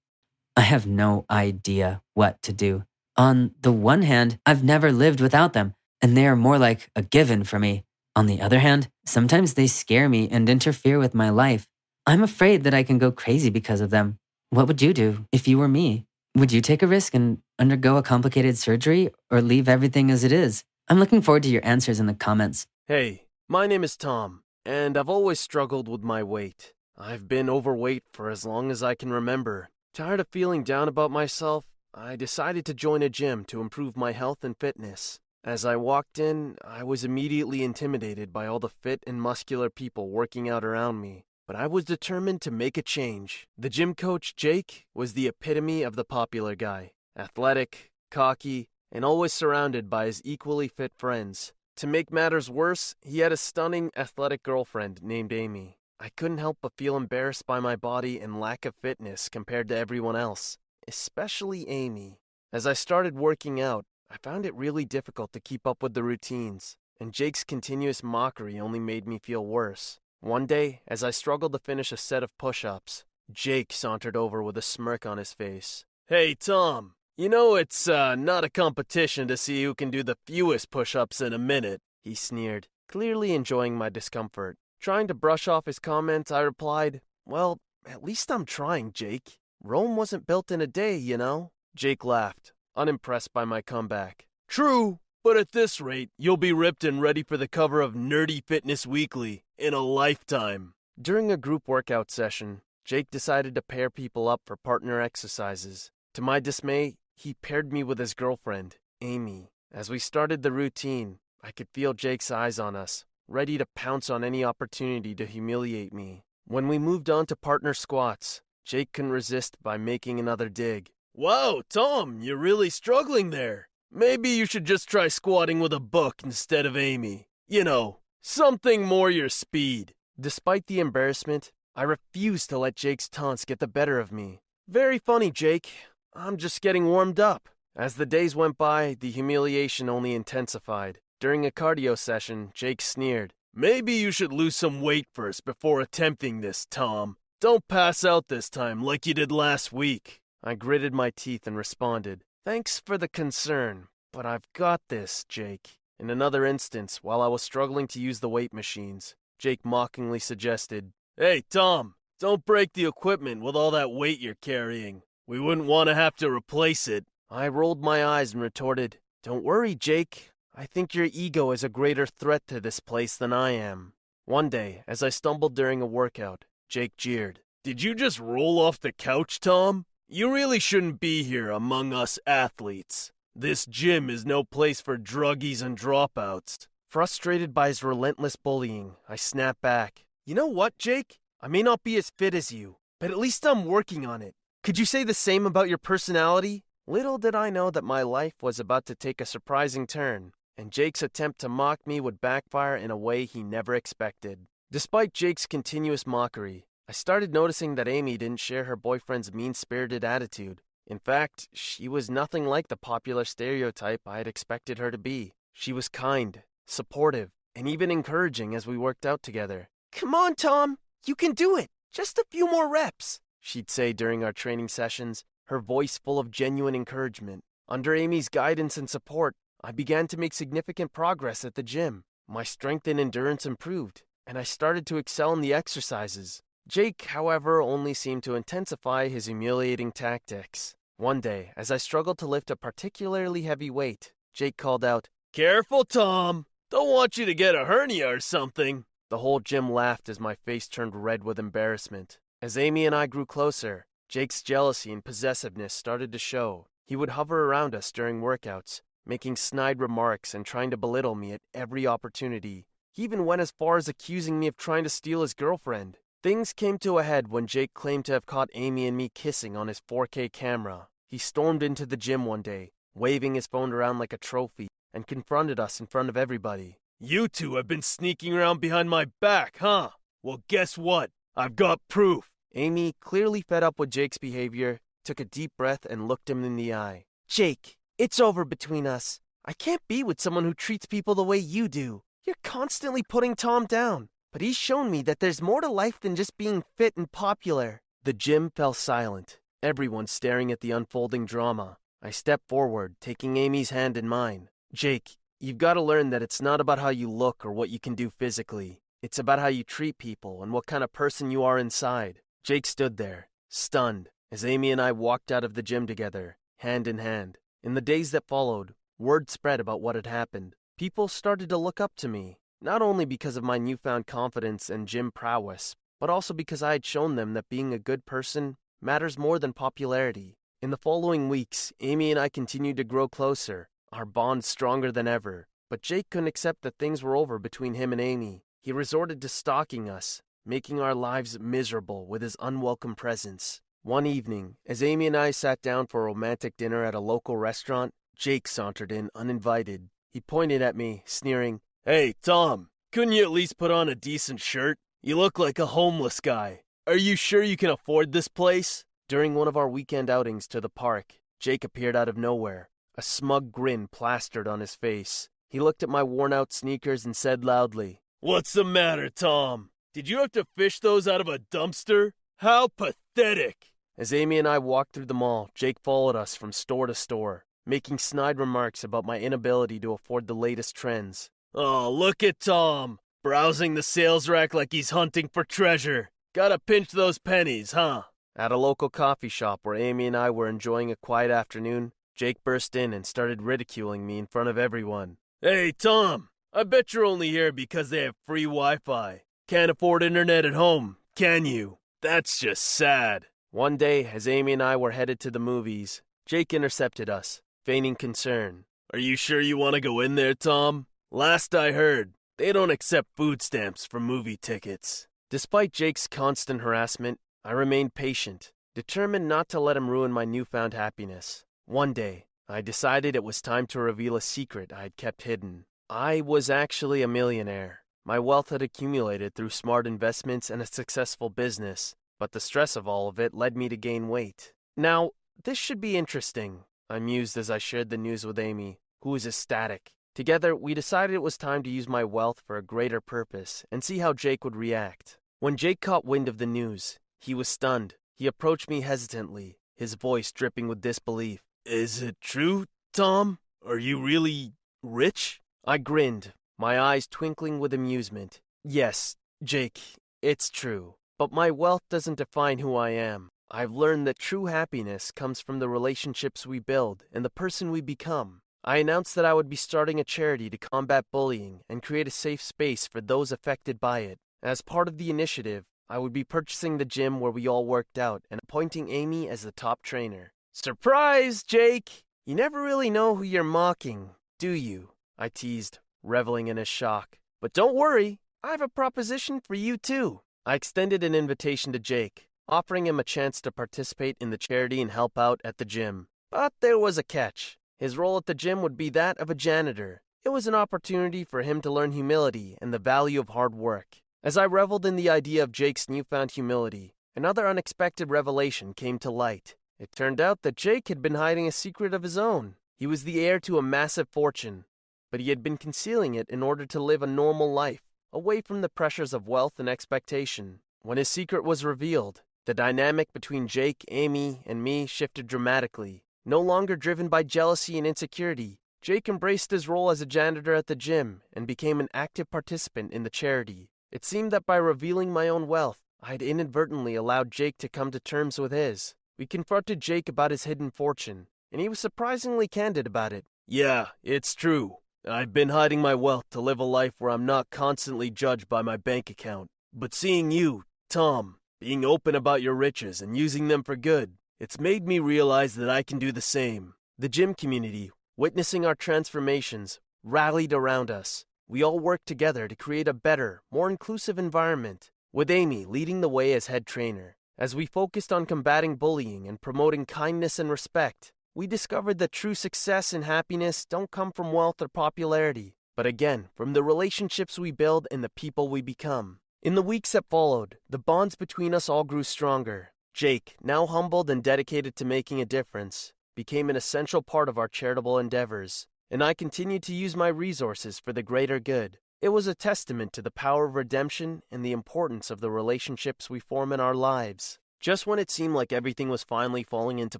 I 0.56 0.62
have 0.62 0.86
no 0.88 1.26
idea 1.30 2.02
what 2.14 2.42
to 2.44 2.54
do. 2.54 2.84
On 3.16 3.52
the 3.62 3.72
one 3.72 4.02
hand, 4.02 4.40
I've 4.46 4.64
never 4.64 4.92
lived 4.92 5.22
without 5.22 5.54
them, 5.54 5.74
and 6.02 6.16
they 6.16 6.26
are 6.28 6.36
more 6.36 6.58
like 6.58 6.90
a 6.96 7.02
given 7.02 7.44
for 7.44 7.60
me. 7.60 7.84
On 8.16 8.26
the 8.26 8.42
other 8.42 8.60
hand, 8.60 8.90
sometimes 9.06 9.54
they 9.54 9.68
scare 9.68 10.10
me 10.10 10.28
and 10.30 10.50
interfere 10.50 11.00
with 11.00 11.14
my 11.14 11.30
life. 11.30 11.68
I'm 12.06 12.24
afraid 12.24 12.64
that 12.64 12.74
I 12.74 12.84
can 12.84 12.98
go 12.98 13.12
crazy 13.12 13.50
because 13.50 13.82
of 13.82 13.90
them. 13.90 14.18
What 14.50 14.68
would 14.68 14.82
you 14.82 14.94
do 14.94 15.26
if 15.32 15.48
you 15.48 15.58
were 15.58 15.68
me? 15.68 16.06
Would 16.36 16.52
you 16.52 16.62
take 16.62 16.82
a 16.82 16.88
risk 16.88 17.14
and 17.14 17.40
undergo 17.60 17.98
a 17.98 18.04
complicated 18.04 18.58
surgery 18.58 19.12
or 19.30 19.42
leave 19.42 19.70
everything 19.70 20.10
as 20.12 20.24
it 20.24 20.32
is? 20.32 20.64
I'm 20.88 21.00
looking 21.00 21.22
forward 21.22 21.44
to 21.44 21.50
your 21.50 21.66
answers 21.66 22.00
in 22.00 22.08
the 22.08 22.14
comments. 22.14 22.66
Hey, 22.88 23.26
my 23.48 23.68
name 23.68 23.84
is 23.84 23.96
Tom, 23.96 24.44
and 24.66 24.98
I've 24.98 25.10
always 25.10 25.40
struggled 25.40 25.88
with 25.88 26.04
my 26.04 26.24
weight. 26.24 26.74
I've 26.98 27.28
been 27.28 27.50
overweight 27.50 28.04
for 28.12 28.30
as 28.30 28.46
long 28.46 28.72
as 28.72 28.84
I 28.84 28.96
can 28.96 29.12
remember. 29.12 29.70
Tired 29.94 30.20
of 30.20 30.28
feeling 30.28 30.64
down 30.64 30.88
about 30.88 31.12
myself, 31.12 31.66
I 31.94 32.16
decided 32.16 32.66
to 32.66 32.74
join 32.74 33.02
a 33.02 33.10
gym 33.10 33.46
to 33.46 33.62
improve 33.62 33.98
my 33.98 34.12
health 34.12 34.44
and 34.44 34.56
fitness. 34.58 35.20
As 35.44 35.66
I 35.66 35.76
walked 35.76 36.20
in, 36.20 36.58
I 36.64 36.84
was 36.84 37.04
immediately 37.04 37.64
intimidated 37.64 38.34
by 38.34 38.46
all 38.46 38.60
the 38.60 38.70
fit 38.70 39.04
and 39.08 39.22
muscular 39.22 39.70
people 39.70 40.10
working 40.10 40.50
out 40.50 40.64
around 40.64 41.02
me 41.02 41.26
but 41.50 41.56
I 41.56 41.66
was 41.66 41.84
determined 41.84 42.42
to 42.42 42.52
make 42.52 42.78
a 42.78 42.84
change. 42.84 43.48
The 43.58 43.72
gym 43.72 43.96
coach, 43.96 44.36
Jake, 44.36 44.86
was 44.94 45.14
the 45.14 45.28
epitome 45.28 45.82
of 45.82 45.96
the 45.96 46.04
popular 46.04 46.54
guy 46.54 46.92
athletic, 47.18 47.90
cocky, 48.12 48.70
and 48.92 49.04
always 49.04 49.34
surrounded 49.34 49.90
by 49.90 50.06
his 50.06 50.22
equally 50.24 50.68
fit 50.68 50.92
friends. 50.96 51.52
To 51.80 51.88
make 51.88 52.12
matters 52.12 52.50
worse, 52.50 52.94
he 53.00 53.20
had 53.20 53.32
a 53.32 53.38
stunning, 53.38 53.90
athletic 53.96 54.44
girlfriend 54.44 55.02
named 55.02 55.32
Amy. 55.32 55.78
I 55.98 56.10
couldn't 56.10 56.40
help 56.40 56.58
but 56.62 56.76
feel 56.76 56.98
embarrassed 56.98 57.46
by 57.46 57.62
my 57.62 57.78
body 57.78 58.20
and 58.20 58.38
lack 58.38 58.66
of 58.66 58.76
fitness 58.76 59.30
compared 59.30 59.70
to 59.70 59.78
everyone 59.78 60.18
else, 60.18 60.58
especially 60.90 61.70
Amy. 61.70 62.20
As 62.52 62.68
I 62.68 62.74
started 62.74 63.16
working 63.16 63.62
out, 63.62 63.86
I 64.12 64.18
found 64.22 64.46
it 64.46 64.54
really 64.56 64.84
difficult 64.84 65.32
to 65.32 65.40
keep 65.40 65.66
up 65.66 65.82
with 65.82 65.94
the 65.94 66.04
routines, 66.04 66.76
and 67.00 67.14
Jake's 67.14 67.46
continuous 67.46 68.04
mockery 68.04 68.60
only 68.60 68.82
made 68.82 69.08
me 69.08 69.18
feel 69.18 69.46
worse. 69.46 70.02
One 70.20 70.48
day, 70.48 70.82
as 70.86 71.02
I 71.02 71.12
struggled 71.12 71.54
to 71.54 71.60
finish 71.60 71.94
a 71.94 71.98
set 71.98 72.24
of 72.24 72.38
push 72.38 72.66
ups, 72.66 73.06
Jake 73.32 73.72
sauntered 73.72 74.18
over 74.18 74.44
with 74.44 74.58
a 74.58 74.62
smirk 74.62 75.06
on 75.06 75.18
his 75.18 75.32
face. 75.32 75.86
Hey, 76.08 76.36
Tom, 76.36 76.96
you 77.20 77.28
know 77.28 77.56
it's 77.56 77.90
uh, 77.90 78.16
not 78.16 78.46
a 78.46 78.50
competition 78.50 79.28
to 79.28 79.36
see 79.36 79.62
who 79.62 79.76
can 79.76 79.92
do 79.92 80.04
the 80.04 80.16
fewest 80.26 80.72
push 80.72 80.96
ups 80.96 81.20
in 81.20 81.34
a 81.34 81.38
minute, 81.38 81.82
he 82.02 82.16
sneered, 82.16 82.68
clearly 82.88 83.34
enjoying 83.34 83.76
my 83.76 83.90
discomfort. 83.90 84.56
Trying 84.80 85.10
to 85.10 85.14
brush 85.14 85.46
off 85.46 85.66
his 85.66 85.80
comment, 85.80 86.32
I 86.32 86.40
replied, 86.40 87.02
Well, 87.26 87.58
at 87.86 88.06
least 88.06 88.32
I'm 88.32 88.46
trying, 88.46 88.94
Jake. 88.94 89.38
Rome 89.62 89.98
wasn't 89.98 90.28
built 90.28 90.50
in 90.50 90.62
a 90.62 90.66
day, 90.66 90.96
you 90.96 91.18
know. 91.18 91.50
Jake 91.76 92.06
laughed, 92.06 92.54
unimpressed 92.78 93.34
by 93.34 93.44
my 93.44 93.62
comeback. 93.62 94.28
True, 94.48 95.00
but 95.22 95.36
at 95.36 95.52
this 95.52 95.82
rate, 95.82 96.12
you'll 96.18 96.38
be 96.38 96.54
ripped 96.54 96.86
and 96.86 97.02
ready 97.02 97.22
for 97.22 97.36
the 97.36 97.50
cover 97.50 97.82
of 97.82 97.96
Nerdy 97.96 98.42
Fitness 98.42 98.88
Weekly 98.88 99.44
in 99.58 99.74
a 99.74 99.82
lifetime. 99.82 100.74
During 100.98 101.34
a 101.34 101.38
group 101.38 101.64
workout 101.68 102.12
session, 102.12 102.62
Jake 102.86 103.12
decided 103.12 103.56
to 103.56 103.62
pair 103.62 103.90
people 103.90 104.30
up 104.30 104.40
for 104.46 104.56
partner 104.56 105.02
exercises. 105.02 105.92
To 106.14 106.22
my 106.22 106.40
dismay, 106.40 106.96
he 107.20 107.34
paired 107.34 107.74
me 107.74 107.84
with 107.84 108.00
his 108.00 108.14
girlfriend, 108.14 108.78
Amy. 109.02 109.52
As 109.74 109.90
we 109.90 110.00
started 110.00 110.42
the 110.42 110.54
routine, 110.54 111.20
I 111.44 111.52
could 111.52 111.68
feel 111.74 111.94
Jake's 111.94 112.32
eyes 112.32 112.58
on 112.58 112.78
us, 112.78 113.04
ready 113.28 113.58
to 113.58 113.66
pounce 113.76 114.10
on 114.10 114.24
any 114.24 114.42
opportunity 114.44 115.14
to 115.16 115.26
humiliate 115.26 115.94
me. 115.94 116.24
When 116.46 116.70
we 116.70 116.80
moved 116.80 117.10
on 117.10 117.26
to 117.26 117.36
partner 117.36 117.74
squats, 117.74 118.42
Jake 118.64 118.94
couldn't 118.94 119.12
resist 119.12 119.58
by 119.62 119.76
making 119.78 120.18
another 120.18 120.48
dig. 120.48 120.92
Wow, 121.14 121.62
Tom, 121.70 122.22
you're 122.22 122.38
really 122.38 122.70
struggling 122.70 123.32
there. 123.32 123.68
Maybe 123.92 124.30
you 124.30 124.46
should 124.46 124.66
just 124.66 124.88
try 124.88 125.10
squatting 125.10 125.60
with 125.60 125.74
a 125.74 125.80
book 125.82 126.22
instead 126.24 126.66
of 126.66 126.78
Amy. 126.78 127.28
You 127.50 127.66
know, 127.66 128.00
something 128.22 128.86
more 128.86 129.12
your 129.12 129.30
speed. 129.30 129.94
Despite 130.18 130.68
the 130.68 130.80
embarrassment, 130.80 131.52
I 131.76 131.84
refused 131.84 132.50
to 132.52 132.58
let 132.58 132.78
Jake's 132.78 133.10
taunts 133.10 133.44
get 133.44 133.60
the 133.60 133.68
better 133.68 134.00
of 134.00 134.12
me. 134.14 134.40
Very 134.70 135.00
funny, 135.00 135.32
Jake. 135.32 135.70
I'm 136.14 136.38
just 136.38 136.62
getting 136.62 136.86
warmed 136.86 137.20
up. 137.20 137.50
As 137.76 137.96
the 137.96 138.06
days 138.06 138.36
went 138.36 138.58
by, 138.58 138.96
the 139.00 139.12
humiliation 139.12 139.90
only 139.90 140.14
intensified. 140.14 141.00
During 141.20 141.46
a 141.46 141.52
cardio 141.52 141.98
session, 141.98 142.52
Jake 142.54 142.82
sneered. 142.82 143.34
Maybe 143.54 143.94
you 143.94 144.12
should 144.12 144.34
lose 144.34 144.56
some 144.56 144.82
weight 144.82 145.08
first 145.14 145.46
before 145.46 145.82
attempting 145.82 146.42
this, 146.42 146.66
Tom. 146.70 147.18
Don't 147.42 147.68
pass 147.68 148.04
out 148.04 148.28
this 148.28 148.50
time 148.50 148.84
like 148.84 149.06
you 149.06 149.14
did 149.14 149.32
last 149.32 149.72
week. 149.72 150.20
I 150.44 150.56
gritted 150.56 150.94
my 150.94 151.12
teeth 151.12 151.46
and 151.46 151.56
responded. 151.56 152.24
Thanks 152.46 152.82
for 152.86 152.98
the 152.98 153.08
concern, 153.08 153.88
but 154.12 154.26
I've 154.26 154.48
got 154.54 154.82
this, 154.90 155.26
Jake. 155.28 155.78
In 156.00 156.10
another 156.10 156.46
instance, 156.46 157.00
while 157.02 157.22
I 157.22 157.28
was 157.28 157.42
struggling 157.42 157.88
to 157.90 158.00
use 158.02 158.20
the 158.20 158.30
weight 158.30 158.54
machines, 158.54 159.16
Jake 159.38 159.66
mockingly 159.66 160.20
suggested, 160.20 160.92
Hey, 161.18 161.44
Tom, 161.50 161.96
don't 162.20 162.46
break 162.46 162.74
the 162.74 162.86
equipment 162.86 163.42
with 163.42 163.56
all 163.56 163.72
that 163.72 163.92
weight 163.92 164.20
you're 164.20 164.36
carrying. 164.36 165.04
We 165.30 165.40
wouldn't 165.40 165.68
want 165.68 165.90
to 165.90 165.94
have 165.94 166.16
to 166.16 166.32
replace 166.32 166.88
it. 166.88 167.06
I 167.30 167.50
rolled 167.50 167.84
my 167.84 168.04
eyes 168.04 168.34
and 168.34 168.42
retorted, 168.42 168.98
Don't 169.22 169.44
worry, 169.44 169.76
Jake. 169.76 170.32
I 170.56 170.66
think 170.66 170.96
your 170.96 171.08
ego 171.14 171.52
is 171.52 171.64
a 171.64 171.70
greater 171.70 172.08
threat 172.08 172.42
to 172.48 172.60
this 172.60 172.80
place 172.80 173.16
than 173.16 173.32
I 173.32 173.52
am. 173.52 173.94
One 174.26 174.50
day, 174.50 174.82
as 174.88 175.04
I 175.04 175.10
stumbled 175.10 175.54
during 175.54 175.84
a 175.84 175.86
workout, 175.86 176.46
Jake 176.68 176.98
jeered, 176.98 177.42
Did 177.64 177.84
you 177.84 177.94
just 177.94 178.20
roll 178.20 178.58
off 178.58 178.80
the 178.80 178.92
couch, 178.92 179.40
Tom? 179.40 179.86
You 180.08 180.34
really 180.34 180.58
shouldn't 180.58 181.00
be 181.00 181.22
here 181.22 181.52
among 181.52 181.94
us 181.94 182.18
athletes. 182.26 183.12
This 183.36 183.68
gym 183.68 184.10
is 184.10 184.26
no 184.26 184.44
place 184.44 184.82
for 184.82 184.98
druggies 184.98 185.62
and 185.62 185.78
dropouts. 185.78 186.66
Frustrated 186.90 187.54
by 187.54 187.68
his 187.68 187.84
relentless 187.84 188.36
bullying, 188.36 188.96
I 189.08 189.16
snapped 189.16 189.62
back. 189.62 190.06
You 190.26 190.34
know 190.34 190.48
what, 190.48 190.80
Jake? 190.80 191.20
I 191.40 191.48
may 191.48 191.62
not 191.62 191.84
be 191.84 191.98
as 191.98 192.12
fit 192.18 192.34
as 192.34 192.52
you, 192.52 192.78
but 193.00 193.12
at 193.12 193.20
least 193.20 193.46
I'm 193.46 193.66
working 193.66 194.08
on 194.08 194.24
it. 194.24 194.34
Could 194.62 194.78
you 194.78 194.86
say 194.86 195.06
the 195.06 195.14
same 195.14 195.46
about 195.46 195.70
your 195.70 195.78
personality? 195.78 196.66
Little 196.86 197.18
did 197.18 197.34
I 197.34 197.50
know 197.50 197.72
that 197.72 197.84
my 197.84 198.02
life 198.02 198.34
was 198.42 198.60
about 198.60 198.86
to 198.88 198.96
take 198.96 199.22
a 199.22 199.26
surprising 199.26 199.88
turn, 199.88 200.34
and 200.58 200.70
Jake's 200.70 201.02
attempt 201.02 201.40
to 201.40 201.50
mock 201.50 201.80
me 201.88 202.02
would 202.02 202.20
backfire 202.20 202.76
in 202.76 202.92
a 202.92 202.98
way 202.98 203.24
he 203.24 203.42
never 203.42 203.74
expected. 203.74 204.48
Despite 204.70 205.14
Jake's 205.14 205.48
continuous 205.48 206.06
mockery, 206.06 206.66
I 206.90 206.92
started 206.92 207.34
noticing 207.34 207.76
that 207.76 207.88
Amy 207.88 208.18
didn't 208.18 208.42
share 208.42 208.66
her 208.66 208.76
boyfriend's 208.76 209.34
mean 209.34 209.54
spirited 209.54 210.04
attitude. 210.04 210.62
In 210.86 211.00
fact, 211.00 211.48
she 211.54 211.88
was 211.88 212.10
nothing 212.10 212.46
like 212.46 212.68
the 212.68 212.76
popular 212.76 213.24
stereotype 213.24 214.02
I 214.06 214.18
had 214.18 214.28
expected 214.28 214.78
her 214.78 214.92
to 214.92 214.98
be. 214.98 215.36
She 215.54 215.72
was 215.72 215.88
kind, 215.88 216.44
supportive, 216.68 217.30
and 217.56 217.66
even 217.68 217.92
encouraging 217.92 218.56
as 218.56 218.68
we 218.68 218.78
worked 218.78 219.06
out 219.06 219.24
together. 219.24 219.70
Come 219.94 220.14
on, 220.14 220.36
Tom, 220.36 220.78
you 221.06 221.16
can 221.16 221.32
do 221.32 221.56
it. 221.56 221.70
Just 221.94 222.18
a 222.18 222.26
few 222.30 222.46
more 222.46 222.70
reps, 222.70 223.20
she'd 223.50 223.70
say 223.70 223.92
during 223.92 224.24
our 224.24 224.32
training 224.32 224.68
sessions, 224.68 225.24
her 225.46 225.60
voice 225.60 225.98
full 225.98 226.20
of 226.20 226.30
genuine 226.30 226.76
encouragement. 226.76 227.44
Under 227.68 227.96
Amy's 227.96 228.30
guidance 228.30 228.78
and 228.78 228.90
support, 228.90 229.36
I 229.64 229.72
began 229.72 230.08
to 230.08 230.18
make 230.18 230.34
significant 230.34 230.94
progress 230.94 231.44
at 231.44 231.56
the 231.56 231.64
gym. 231.64 232.04
My 232.28 232.44
strength 232.44 232.88
and 232.88 233.00
endurance 233.00 233.48
improved, 233.48 234.04
and 234.28 234.38
I 234.38 234.44
started 234.44 234.86
to 234.86 234.98
excel 234.98 235.34
in 235.34 235.42
the 235.42 235.54
exercises. 235.54 236.42
Jake, 236.68 237.06
however, 237.06 237.60
only 237.62 237.96
seemed 237.96 238.22
to 238.24 238.36
intensify 238.36 239.08
his 239.08 239.26
humiliating 239.26 239.92
tactics. 239.92 240.76
One 240.98 241.20
day, 241.20 241.52
as 241.58 241.72
I 241.72 241.78
struggled 241.78 242.20
to 242.20 242.28
lift 242.28 242.52
a 242.52 242.56
particularly 242.56 243.42
heavy 243.42 243.72
weight, 243.72 244.14
Jake 244.34 244.58
called 244.58 244.86
out, 244.86 245.10
Careful, 245.34 245.84
Tom! 245.84 246.46
Don't 246.70 246.90
want 246.90 247.18
you 247.18 247.26
to 247.26 247.34
get 247.34 247.56
a 247.56 247.66
hernia 247.66 248.08
or 248.08 248.20
something. 248.20 248.86
The 249.10 249.18
whole 249.18 249.40
gym 249.40 249.72
laughed 249.72 250.08
as 250.08 250.20
my 250.20 250.36
face 250.36 250.68
turned 250.68 250.96
red 250.96 251.24
with 251.24 251.40
embarrassment. 251.40 252.20
As 252.42 252.58
Amy 252.58 252.86
and 252.86 252.96
I 252.96 253.06
grew 253.06 253.26
closer, 253.26 253.86
Jake's 254.08 254.42
jealousy 254.42 254.94
and 254.94 255.04
possessiveness 255.04 255.74
started 255.74 256.14
to 256.14 256.18
show. 256.18 256.68
He 256.86 256.96
would 256.96 257.10
hover 257.10 257.44
around 257.44 257.76
us 257.76 257.92
during 257.92 258.22
workouts, 258.22 258.80
making 259.06 259.36
snide 259.36 259.82
remarks 259.82 260.34
and 260.34 260.46
trying 260.46 260.72
to 260.72 260.78
belittle 260.78 261.16
me 261.16 261.34
at 261.34 261.42
every 261.54 261.86
opportunity. 261.86 262.66
He 262.94 263.04
even 263.04 263.26
went 263.26 263.42
as 263.42 263.52
far 263.52 263.76
as 263.76 263.90
accusing 263.90 264.40
me 264.40 264.48
of 264.48 264.56
trying 264.56 264.86
to 264.86 264.90
steal 264.90 265.22
his 265.22 265.34
girlfriend. 265.34 265.98
Things 266.24 266.54
came 266.54 266.78
to 266.78 266.98
a 266.98 267.04
head 267.04 267.28
when 267.28 267.46
Jake 267.46 267.74
claimed 267.74 268.06
to 268.06 268.14
have 268.14 268.26
caught 268.26 268.50
Amy 268.54 268.88
and 268.88 268.96
me 268.96 269.12
kissing 269.14 269.58
on 269.58 269.68
his 269.68 269.82
4K 269.82 270.32
camera. 270.32 270.88
He 271.10 271.18
stormed 271.18 271.62
into 271.62 271.86
the 271.86 271.98
gym 271.98 272.26
one 272.26 272.42
day, 272.42 272.72
waving 272.96 273.36
his 273.36 273.48
phone 273.48 273.74
around 273.74 274.00
like 274.00 274.14
a 274.14 274.18
trophy, 274.18 274.70
and 274.94 275.06
confronted 275.06 275.60
us 275.60 275.82
in 275.82 275.88
front 275.88 276.08
of 276.08 276.16
everybody. 276.16 276.78
You 277.02 277.28
two 277.28 277.56
have 277.56 277.68
been 277.68 277.82
sneaking 277.82 278.34
around 278.34 278.62
behind 278.62 278.90
my 278.90 279.08
back, 279.20 279.58
huh? 279.60 279.90
Well, 280.24 280.42
guess 280.48 280.78
what? 280.78 281.12
I've 281.36 281.56
got 281.56 281.80
proof. 281.88 282.30
Amy, 282.56 282.94
clearly 283.00 283.42
fed 283.42 283.64
up 283.64 283.80
with 283.80 283.92
Jake's 283.92 284.18
behavior, 284.18 284.80
took 285.06 285.20
a 285.20 285.26
deep 285.26 285.52
breath 285.58 285.86
and 285.90 286.08
looked 286.08 286.30
him 286.30 286.44
in 286.44 286.56
the 286.56 286.74
eye. 286.74 287.06
Jake, 287.28 287.78
it's 287.98 288.20
over 288.20 288.44
between 288.46 288.88
us. 288.88 289.20
I 289.46 289.54
can't 289.54 289.82
be 289.88 290.04
with 290.04 290.20
someone 290.20 290.44
who 290.44 290.54
treats 290.54 290.86
people 290.86 291.16
the 291.16 291.24
way 291.24 291.38
you 291.38 291.68
do. 291.68 292.02
You're 292.26 292.36
constantly 292.44 293.04
putting 293.04 293.36
Tom 293.36 293.66
down, 293.66 294.10
but 294.34 294.42
he's 294.42 294.58
shown 294.58 294.92
me 294.92 295.02
that 295.04 295.20
there's 295.20 295.42
more 295.42 295.62
to 295.62 295.70
life 295.70 296.00
than 296.00 296.16
just 296.16 296.38
being 296.38 296.64
fit 296.76 296.98
and 296.98 297.12
popular. 297.12 297.82
The 298.04 298.14
gym 298.14 298.52
fell 298.56 298.74
silent, 298.74 299.40
everyone 299.64 300.08
staring 300.08 300.52
at 300.52 300.62
the 300.62 300.72
unfolding 300.72 301.26
drama. 301.26 301.78
I 302.02 302.12
stepped 302.12 302.48
forward, 302.48 302.96
taking 303.00 303.38
Amy's 303.38 303.70
hand 303.70 303.98
in 303.98 304.08
mine. 304.08 304.50
Jake, 304.74 305.18
You've 305.42 305.58
got 305.58 305.76
to 305.76 305.82
learn 305.82 306.10
that 306.10 306.22
it's 306.22 306.42
not 306.42 306.60
about 306.60 306.80
how 306.80 306.90
you 306.90 307.10
look 307.10 307.46
or 307.46 307.54
what 307.54 307.70
you 307.70 307.80
can 307.80 307.96
do 307.96 308.10
physically. 308.10 308.82
It's 309.02 309.18
about 309.18 309.40
how 309.40 309.48
you 309.48 309.64
treat 309.64 309.98
people 309.98 310.44
and 310.44 310.52
what 310.52 310.66
kind 310.66 310.84
of 310.84 310.92
person 310.92 311.32
you 311.32 311.42
are 311.44 311.58
inside. 311.58 312.20
Jake 312.44 312.66
stood 312.66 312.98
there, 312.98 313.30
stunned, 313.48 314.10
as 314.30 314.44
Amy 314.44 314.72
and 314.72 314.82
I 314.82 314.92
walked 314.92 315.32
out 315.32 315.46
of 315.46 315.54
the 315.54 315.64
gym 315.64 315.88
together, 315.88 316.38
hand 316.58 316.86
in 316.86 316.98
hand. 316.98 317.38
In 317.64 317.76
the 317.76 317.82
days 317.82 318.12
that 318.12 318.28
followed, 318.28 318.74
word 318.98 319.30
spread 319.30 319.62
about 319.62 319.80
what 319.80 319.96
had 319.96 320.06
happened. 320.06 320.56
People 320.78 321.08
started 321.08 321.48
to 321.48 321.58
look 321.58 321.80
up 321.80 321.94
to 321.96 322.10
me, 322.10 322.40
not 322.62 322.82
only 322.82 323.06
because 323.06 323.38
of 323.38 323.44
my 323.44 323.58
newfound 323.58 324.06
confidence 324.06 324.70
and 324.70 324.86
gym 324.86 325.12
prowess, 325.12 325.76
but 325.98 326.10
also 326.10 326.34
because 326.34 326.62
I 326.62 326.74
had 326.74 326.86
shown 326.86 327.16
them 327.16 327.34
that 327.36 327.48
being 327.48 327.74
a 327.74 327.80
good 327.80 328.06
person 328.06 328.58
matters 328.82 329.18
more 329.18 329.40
than 329.40 329.54
popularity. 329.54 330.38
In 330.62 330.72
the 330.72 330.78
following 330.78 331.30
weeks, 331.30 331.72
Amy 331.80 332.12
and 332.12 332.20
I 332.20 332.28
continued 332.28 332.76
to 332.76 332.84
grow 332.84 333.08
closer, 333.08 333.70
our 333.94 334.06
bond 334.06 334.44
stronger 334.44 334.92
than 334.92 335.08
ever. 335.08 335.48
But 335.70 335.82
Jake 335.82 336.10
couldn't 336.10 336.28
accept 336.28 336.64
that 336.64 336.78
things 336.78 337.02
were 337.02 337.16
over 337.16 337.40
between 337.40 337.76
him 337.76 337.94
and 337.94 338.02
Amy. 338.02 338.44
He 338.62 338.72
resorted 338.74 339.22
to 339.22 339.30
stalking 339.30 339.90
us, 339.90 340.22
making 340.46 340.82
our 340.82 340.94
lives 340.94 341.40
miserable 341.40 342.06
with 342.06 342.22
his 342.22 342.36
unwelcome 342.42 342.96
presence. 342.96 343.62
One 343.84 344.06
evening, 344.06 344.58
as 344.68 344.84
Amy 344.84 345.08
and 345.08 345.16
I 345.16 345.32
sat 345.32 345.62
down 345.62 345.88
for 345.88 346.02
a 346.02 346.06
romantic 346.06 346.58
dinner 346.58 346.84
at 346.84 346.94
a 346.94 347.00
local 347.00 347.38
restaurant, 347.38 347.94
Jake 348.18 348.48
sauntered 348.48 348.92
in 348.92 349.10
uninvited. 349.16 349.90
He 350.12 350.20
pointed 350.20 350.62
at 350.62 350.76
me, 350.76 351.04
sneering, 351.06 351.62
Hey, 351.86 352.14
Tom, 352.22 352.70
couldn't 352.92 353.14
you 353.14 353.24
at 353.24 353.32
least 353.32 353.58
put 353.58 353.72
on 353.72 353.88
a 353.88 353.96
decent 353.96 354.42
shirt? 354.42 354.78
You 355.02 355.18
look 355.18 355.40
like 355.40 355.60
a 355.60 355.68
homeless 355.68 356.20
guy. 356.20 356.62
Are 356.86 356.98
you 356.98 357.16
sure 357.16 357.42
you 357.42 357.56
can 357.56 357.70
afford 357.70 358.12
this 358.12 358.28
place? 358.28 358.84
During 359.08 359.36
one 359.36 359.48
of 359.48 359.56
our 359.56 359.70
weekend 359.70 360.10
outings 360.10 360.48
to 360.50 360.60
the 360.60 360.70
park, 360.70 361.14
Jake 361.40 361.64
appeared 361.64 361.96
out 361.96 362.10
of 362.10 362.18
nowhere, 362.18 362.70
a 362.98 363.02
smug 363.02 363.54
grin 363.54 363.88
plastered 363.88 364.48
on 364.48 364.60
his 364.60 364.76
face. 364.76 365.30
He 365.48 365.62
looked 365.62 365.82
at 365.82 365.90
my 365.90 366.04
worn 366.04 366.34
out 366.34 366.52
sneakers 366.52 367.06
and 367.06 367.16
said 367.16 367.46
loudly, 367.46 368.02
What's 368.22 368.52
the 368.52 368.66
matter, 368.66 369.10
Tom? 369.10 369.70
Did 369.94 370.10
you 370.10 370.20
have 370.20 370.34
to 370.34 370.46
fish 370.58 370.82
those 370.82 371.08
out 371.08 371.22
of 371.22 371.30
a 371.30 371.40
dumpster? 371.40 372.12
How 372.40 372.68
pathetic! 372.68 373.68
As 373.98 374.12
Amy 374.12 374.38
and 374.38 374.46
I 374.46 374.58
walked 374.58 374.92
through 374.94 375.06
the 375.06 375.14
mall, 375.14 375.50
Jake 375.56 375.80
followed 375.80 376.18
us 376.18 376.36
from 376.36 376.52
store 376.52 376.88
to 376.88 376.94
store, 376.94 377.46
making 377.66 377.98
snide 377.98 378.38
remarks 378.38 378.84
about 378.84 379.06
my 379.06 379.18
inability 379.18 379.80
to 379.80 379.94
afford 379.94 380.28
the 380.28 380.36
latest 380.36 380.76
trends. 380.76 381.32
Oh, 381.56 381.90
look 381.90 382.22
at 382.22 382.42
Tom, 382.42 383.00
browsing 383.24 383.76
the 383.76 383.84
sales 383.84 384.28
rack 384.28 384.54
like 384.54 384.74
he's 384.74 384.90
hunting 384.90 385.30
for 385.30 385.46
treasure. 385.46 386.12
Gotta 386.34 386.60
pinch 386.60 386.92
those 386.92 387.20
pennies, 387.20 387.72
huh? 387.72 388.04
At 388.36 388.52
a 388.52 388.58
local 388.58 388.90
coffee 388.90 389.30
shop 389.30 389.62
where 389.64 389.76
Amy 389.76 390.08
and 390.08 390.18
I 390.18 390.30
were 390.30 390.50
enjoying 390.50 390.92
a 390.92 390.98
quiet 390.98 391.32
afternoon, 391.32 391.94
Jake 392.18 392.44
burst 392.44 392.76
in 392.76 392.92
and 392.92 393.06
started 393.06 393.42
ridiculing 393.42 394.06
me 394.06 394.18
in 394.18 394.28
front 394.28 394.50
of 394.50 394.58
everyone. 394.58 395.16
Hey, 395.42 395.72
Tom, 395.72 396.28
I 396.52 396.64
bet 396.64 396.94
you're 396.94 397.06
only 397.06 397.30
here 397.30 397.52
because 397.52 397.92
they 397.92 398.02
have 398.02 398.16
free 398.26 398.46
Wi 398.46 398.78
Fi. 398.78 399.22
Can't 399.48 399.70
afford 399.70 400.02
internet 400.02 400.46
at 400.46 400.56
home, 400.56 400.98
can 401.16 401.46
you? 401.46 401.78
That's 402.02 402.40
just 402.40 402.64
sad. 402.64 403.28
One 403.52 403.78
day, 403.78 404.06
as 404.06 404.28
Amy 404.28 404.54
and 404.54 404.64
I 404.64 404.76
were 404.76 404.92
headed 404.92 405.20
to 405.20 405.32
the 405.32 405.40
movies, 405.40 406.02
Jake 406.26 406.52
intercepted 406.52 407.08
us, 407.08 407.42
feigning 407.66 407.96
concern. 407.96 408.66
Are 408.92 408.98
you 408.98 409.16
sure 409.16 409.40
you 409.40 409.58
want 409.58 409.76
to 409.76 409.82
go 409.82 410.00
in 410.00 410.16
there, 410.16 410.34
Tom? 410.34 410.88
Last 411.12 411.54
I 411.54 411.72
heard, 411.72 412.14
they 412.40 412.52
don't 412.52 412.72
accept 412.72 413.16
food 413.16 413.44
stamps 413.44 413.86
for 413.86 414.00
movie 414.00 414.38
tickets. 414.38 415.08
Despite 415.30 415.72
Jake's 415.72 416.08
constant 416.08 416.62
harassment, 416.62 417.20
I 417.46 417.52
remained 417.52 417.94
patient, 417.94 418.52
determined 418.74 419.28
not 419.28 419.50
to 419.50 419.60
let 419.60 419.78
him 419.78 419.90
ruin 419.90 420.12
my 420.12 420.26
newfound 420.26 420.74
happiness. 420.74 421.46
One 421.68 421.94
day, 421.94 422.26
I 422.48 422.62
decided 422.62 423.16
it 423.16 423.24
was 423.24 423.40
time 423.40 423.68
to 423.68 423.80
reveal 423.80 424.16
a 424.16 424.22
secret 424.22 424.74
I 424.74 424.82
had 424.82 424.98
kept 424.98 425.22
hidden. 425.22 425.66
I 425.92 426.22
was 426.22 426.52
actually 426.52 427.02
a 427.02 427.08
millionaire. 427.08 427.80
My 428.06 428.20
wealth 428.20 428.50
had 428.50 428.62
accumulated 428.62 429.34
through 429.34 429.50
smart 429.50 429.88
investments 429.88 430.52
and 430.52 430.62
a 430.62 430.68
successful 430.68 431.32
business, 431.32 431.96
but 432.20 432.32
the 432.32 432.40
stress 432.40 432.76
of 432.76 432.88
all 432.88 433.08
of 433.08 433.20
it 433.20 433.34
led 433.34 433.58
me 433.58 433.70
to 433.70 433.76
gain 433.76 434.08
weight. 434.08 434.54
Now, 434.78 435.12
this 435.44 435.58
should 435.58 435.82
be 435.82 435.98
interesting, 435.98 436.66
I 436.92 437.00
mused 437.00 437.36
as 437.38 437.50
I 437.50 437.58
shared 437.58 437.90
the 437.90 437.98
news 437.98 438.24
with 438.24 438.38
Amy, 438.38 438.78
who 439.02 439.10
was 439.10 439.26
ecstatic. 439.26 439.94
Together, 440.14 440.56
we 440.56 440.76
decided 440.76 441.16
it 441.16 441.24
was 441.24 441.40
time 441.40 441.64
to 441.64 441.72
use 441.72 441.90
my 441.90 442.04
wealth 442.04 442.44
for 442.46 442.58
a 442.58 442.62
greater 442.62 443.02
purpose 443.02 443.66
and 443.72 443.84
see 443.84 443.98
how 443.98 444.14
Jake 444.14 444.44
would 444.44 444.56
react. 444.56 445.18
When 445.40 445.58
Jake 445.58 445.82
caught 445.82 446.06
wind 446.06 446.28
of 446.28 446.38
the 446.38 446.46
news, 446.46 447.00
he 447.20 447.34
was 447.34 447.50
stunned. 447.50 447.96
He 448.16 448.28
approached 448.28 448.70
me 448.70 448.82
hesitantly, 448.82 449.58
his 449.76 449.96
voice 449.96 450.32
dripping 450.32 450.68
with 450.68 450.82
disbelief. 450.82 451.42
Is 451.66 452.04
it 452.04 452.18
true, 452.22 452.66
Tom? 452.94 453.40
Are 453.66 453.80
you 453.80 454.00
really 454.00 454.54
rich? 454.84 455.42
I 455.66 455.78
grinned, 455.78 456.34
my 456.58 456.80
eyes 456.80 457.06
twinkling 457.08 457.60
with 457.60 457.74
amusement. 457.74 458.42
Yes, 458.64 459.16
Jake, 459.44 459.80
it's 460.22 460.50
true. 460.50 460.96
But 461.18 461.32
my 461.32 461.52
wealth 461.52 461.82
doesn't 461.90 462.18
define 462.18 462.60
who 462.60 462.76
I 462.76 462.92
am. 462.92 463.30
I've 463.52 463.72
learned 463.72 464.08
that 464.08 464.20
true 464.20 464.46
happiness 464.46 465.12
comes 465.12 465.42
from 465.42 465.60
the 465.60 465.68
relationships 465.68 466.46
we 466.46 466.60
build 466.60 467.04
and 467.12 467.26
the 467.26 467.30
person 467.30 467.72
we 467.72 467.82
become. 467.82 468.42
I 468.64 468.78
announced 468.78 469.16
that 469.16 469.26
I 469.26 469.34
would 469.34 469.50
be 469.50 469.56
starting 469.56 470.00
a 470.00 470.04
charity 470.04 470.50
to 470.50 470.58
combat 470.58 471.06
bullying 471.12 471.62
and 471.70 471.84
create 471.84 472.08
a 472.08 472.12
safe 472.12 472.42
space 472.42 472.88
for 472.88 473.02
those 473.02 473.32
affected 473.32 473.80
by 473.80 474.00
it. 474.00 474.20
As 474.42 474.62
part 474.62 474.88
of 474.88 474.98
the 474.98 475.10
initiative, 475.10 475.66
I 475.90 475.98
would 475.98 476.14
be 476.14 476.24
purchasing 476.24 476.78
the 476.78 476.86
gym 476.86 477.20
where 477.20 477.32
we 477.32 477.48
all 477.48 477.66
worked 477.66 477.98
out 477.98 478.24
and 478.30 478.40
appointing 478.42 478.90
Amy 478.90 479.28
as 479.28 479.42
the 479.42 479.52
top 479.52 479.82
trainer. 479.82 480.34
Surprise, 480.54 481.44
Jake! 481.44 482.04
You 482.26 482.36
never 482.36 482.62
really 482.62 482.90
know 482.90 483.16
who 483.16 483.24
you're 483.24 483.44
mocking, 483.44 484.12
do 484.38 484.52
you? 484.52 484.90
I 485.22 485.28
teased, 485.28 485.80
reveling 486.02 486.48
in 486.48 486.56
his 486.56 486.70
shock. 486.70 487.20
But 487.42 487.52
don't 487.52 487.76
worry, 487.76 488.22
I 488.42 488.52
have 488.52 488.62
a 488.62 488.70
proposition 488.70 489.42
for 489.42 489.54
you 489.54 489.76
too. 489.76 490.22
I 490.46 490.56
extended 490.56 491.04
an 491.04 491.14
invitation 491.14 491.74
to 491.74 491.80
Jake, 491.80 492.30
offering 492.48 492.88
him 492.88 493.02
a 493.02 493.04
chance 493.04 493.42
to 493.42 493.52
participate 493.52 494.16
in 494.22 494.30
the 494.30 494.38
charity 494.38 494.82
and 494.82 494.92
help 494.92 495.18
out 495.18 495.42
at 495.44 495.58
the 495.58 495.66
gym. 495.66 496.08
But 496.32 496.54
there 496.62 496.80
was 496.80 496.98
a 496.98 497.04
catch. 497.04 497.58
His 497.80 497.98
role 497.98 498.16
at 498.16 498.28
the 498.28 498.34
gym 498.34 498.62
would 498.62 498.78
be 498.78 498.90
that 498.92 499.18
of 499.18 499.30
a 499.30 499.36
janitor. 499.36 500.02
It 500.24 500.30
was 500.30 500.48
an 500.48 500.56
opportunity 500.56 501.26
for 501.26 501.42
him 501.42 501.60
to 501.62 501.72
learn 501.72 501.92
humility 501.92 502.58
and 502.62 502.74
the 502.74 502.80
value 502.80 503.20
of 503.20 503.30
hard 503.30 503.54
work. 503.54 503.98
As 504.24 504.38
I 504.38 504.46
reveled 504.46 504.86
in 504.86 504.96
the 504.96 505.10
idea 505.10 505.44
of 505.44 505.52
Jake's 505.52 505.90
newfound 505.90 506.32
humility, 506.32 506.94
another 507.14 507.46
unexpected 507.46 508.10
revelation 508.10 508.74
came 508.74 509.00
to 509.00 509.12
light. 509.12 509.58
It 509.80 509.92
turned 509.94 510.22
out 510.22 510.44
that 510.44 510.56
Jake 510.56 510.88
had 510.88 511.02
been 511.02 511.16
hiding 511.16 511.46
a 511.46 511.52
secret 511.52 511.94
of 511.94 512.04
his 512.04 512.18
own. 512.18 512.56
He 512.78 512.88
was 512.88 513.04
the 513.04 513.20
heir 513.20 513.40
to 513.42 513.58
a 513.58 513.62
massive 513.62 514.08
fortune, 514.08 514.64
but 515.12 515.20
he 515.20 515.30
had 515.30 515.44
been 515.44 515.58
concealing 515.58 516.16
it 516.16 516.30
in 516.30 516.44
order 516.44 516.66
to 516.66 516.80
live 516.80 517.02
a 517.02 517.08
normal 517.08 517.52
life, 517.52 517.82
away 518.12 518.42
from 518.42 518.62
the 518.62 518.70
pressures 518.70 519.14
of 519.14 519.28
wealth 519.28 519.60
and 519.60 519.70
expectation. 519.70 520.60
When 520.82 520.98
his 520.98 521.10
secret 521.10 521.44
was 521.44 521.66
revealed, 521.66 522.22
the 522.46 522.54
dynamic 522.54 523.12
between 523.14 523.48
Jake, 523.48 523.86
Amy, 523.90 524.42
and 524.46 524.64
me 524.64 524.86
shifted 524.86 525.28
dramatically. 525.28 526.04
No 526.26 526.40
longer 526.42 526.76
driven 526.76 527.08
by 527.08 527.24
jealousy 527.24 527.78
and 527.78 527.86
insecurity, 527.86 528.60
Jake 528.82 529.10
embraced 529.10 529.52
his 529.52 529.68
role 529.68 529.90
as 529.90 530.02
a 530.02 530.06
janitor 530.06 530.54
at 530.54 530.68
the 530.68 530.76
gym 530.76 531.22
and 531.34 531.46
became 531.46 531.80
an 531.80 531.90
active 531.94 532.32
participant 532.32 532.94
in 532.94 533.04
the 533.04 533.10
charity. 533.10 533.70
It 533.92 534.06
seemed 534.06 534.32
that 534.32 534.46
by 534.46 534.56
revealing 534.56 535.12
my 535.12 535.28
own 535.28 535.48
wealth, 535.48 535.80
I 536.02 536.12
had 536.12 536.22
inadvertently 536.22 536.96
allowed 536.96 537.32
Jake 537.32 537.58
to 537.58 537.68
come 537.68 537.92
to 537.92 538.00
terms 538.00 538.40
with 538.40 538.52
his. 538.52 538.96
We 539.18 539.26
confronted 539.26 539.82
Jake 539.82 540.08
about 540.08 540.32
his 540.32 540.46
hidden 540.46 540.72
fortune, 540.72 541.28
and 541.52 541.60
he 541.60 541.68
was 541.68 541.80
surprisingly 541.80 542.48
candid 542.48 542.88
about 542.88 543.12
it. 543.12 543.26
Yeah, 543.48 543.88
it's 544.02 544.34
true. 544.34 544.78
I've 545.08 545.32
been 545.32 545.50
hiding 545.50 545.80
my 545.80 545.96
wealth 545.96 546.26
to 546.32 546.42
live 546.42 546.60
a 546.60 546.66
life 546.66 546.92
where 547.00 547.10
I'm 547.10 547.26
not 547.26 547.50
constantly 547.50 548.12
judged 548.12 548.50
by 548.50 548.62
my 548.62 548.76
bank 548.76 549.10
account. 549.10 549.48
But 549.74 549.94
seeing 549.94 550.30
you, 550.30 550.64
Tom, 550.90 551.38
being 551.62 551.86
open 551.86 552.16
about 552.16 552.42
your 552.42 552.54
riches 552.54 553.02
and 553.02 553.16
using 553.16 553.48
them 553.48 553.64
for 553.64 553.78
good, 553.78 554.16
it's 554.42 554.60
made 554.60 554.86
me 554.86 555.00
realize 555.00 555.56
that 555.56 555.70
I 555.70 555.84
can 555.84 556.00
do 556.00 556.12
the 556.12 556.22
same. 556.22 556.74
The 556.98 557.08
gym 557.08 557.34
community, 557.34 557.92
witnessing 558.18 558.66
our 558.66 558.76
transformations, 558.76 559.80
rallied 560.04 560.52
around 560.52 560.92
us. 560.92 561.24
We 561.48 561.64
all 561.64 561.80
worked 561.80 562.06
together 562.06 562.50
to 562.50 562.56
create 562.56 562.88
a 562.88 562.94
better, 562.94 563.42
more 563.52 563.70
inclusive 563.70 564.20
environment, 564.20 564.92
with 565.14 565.32
Amy 565.32 565.64
leading 565.64 566.02
the 566.02 566.10
way 566.10 566.34
as 566.34 566.48
head 566.48 566.66
trainer. 566.66 567.16
As 567.38 567.56
we 567.56 567.66
focused 567.66 568.12
on 568.12 568.26
combating 568.26 568.76
bullying 568.76 569.30
and 569.30 569.40
promoting 569.40 569.86
kindness 569.86 570.40
and 570.40 570.50
respect, 570.50 571.14
we 571.40 571.48
discovered 571.48 572.00
that 572.00 572.12
true 572.12 572.36
success 572.36 572.92
and 572.92 573.06
happiness 573.06 573.64
don't 573.64 573.92
come 573.92 574.12
from 574.12 574.34
wealth 574.34 574.62
or 574.62 574.68
popularity, 574.68 575.56
but 575.78 575.86
again, 575.86 576.28
from 576.36 576.52
the 576.52 576.62
relationships 576.62 577.40
we 577.40 577.50
build 577.50 577.88
and 577.90 578.04
the 578.04 578.10
people 578.10 578.50
we 578.50 578.62
become. 578.62 579.20
In 579.42 579.56
the 579.56 579.62
weeks 579.62 579.94
that 579.94 580.10
followed, 580.10 580.58
the 580.70 580.78
bonds 580.78 581.16
between 581.16 581.54
us 581.54 581.70
all 581.70 581.86
grew 581.86 582.04
stronger. 582.04 582.74
Jake, 582.94 583.38
now 583.42 583.66
humbled 583.66 584.10
and 584.10 584.22
dedicated 584.22 584.76
to 584.76 584.84
making 584.84 585.22
a 585.22 585.26
difference, 585.26 585.94
became 586.14 586.50
an 586.50 586.58
essential 586.58 587.02
part 587.02 587.30
of 587.30 587.38
our 587.38 587.48
charitable 587.48 587.98
endeavors 587.98 588.68
and 588.92 589.02
I 589.02 589.14
continued 589.14 589.64
to 589.64 589.74
use 589.74 589.96
my 589.96 590.10
resources 590.10 590.78
for 590.78 590.92
the 590.92 591.04
greater 591.04 591.40
good. 591.40 591.78
It 592.02 592.10
was 592.10 592.28
a 592.28 592.36
testament 592.36 592.92
to 592.94 593.02
the 593.02 593.12
power 593.12 593.46
of 593.46 593.56
redemption 593.56 594.24
and 594.30 594.44
the 594.44 594.52
importance 594.52 595.10
of 595.10 595.22
the 595.22 595.32
relationships 595.32 596.10
we 596.10 596.20
form 596.20 596.52
in 596.52 596.60
our 596.60 596.76
lives. 596.76 597.40
Just 597.62 597.88
when 597.88 598.00
it 598.00 598.12
seemed 598.12 598.34
like 598.34 598.52
everything 598.52 598.90
was 598.90 599.04
finally 599.04 599.44
falling 599.44 599.80
into 599.80 600.00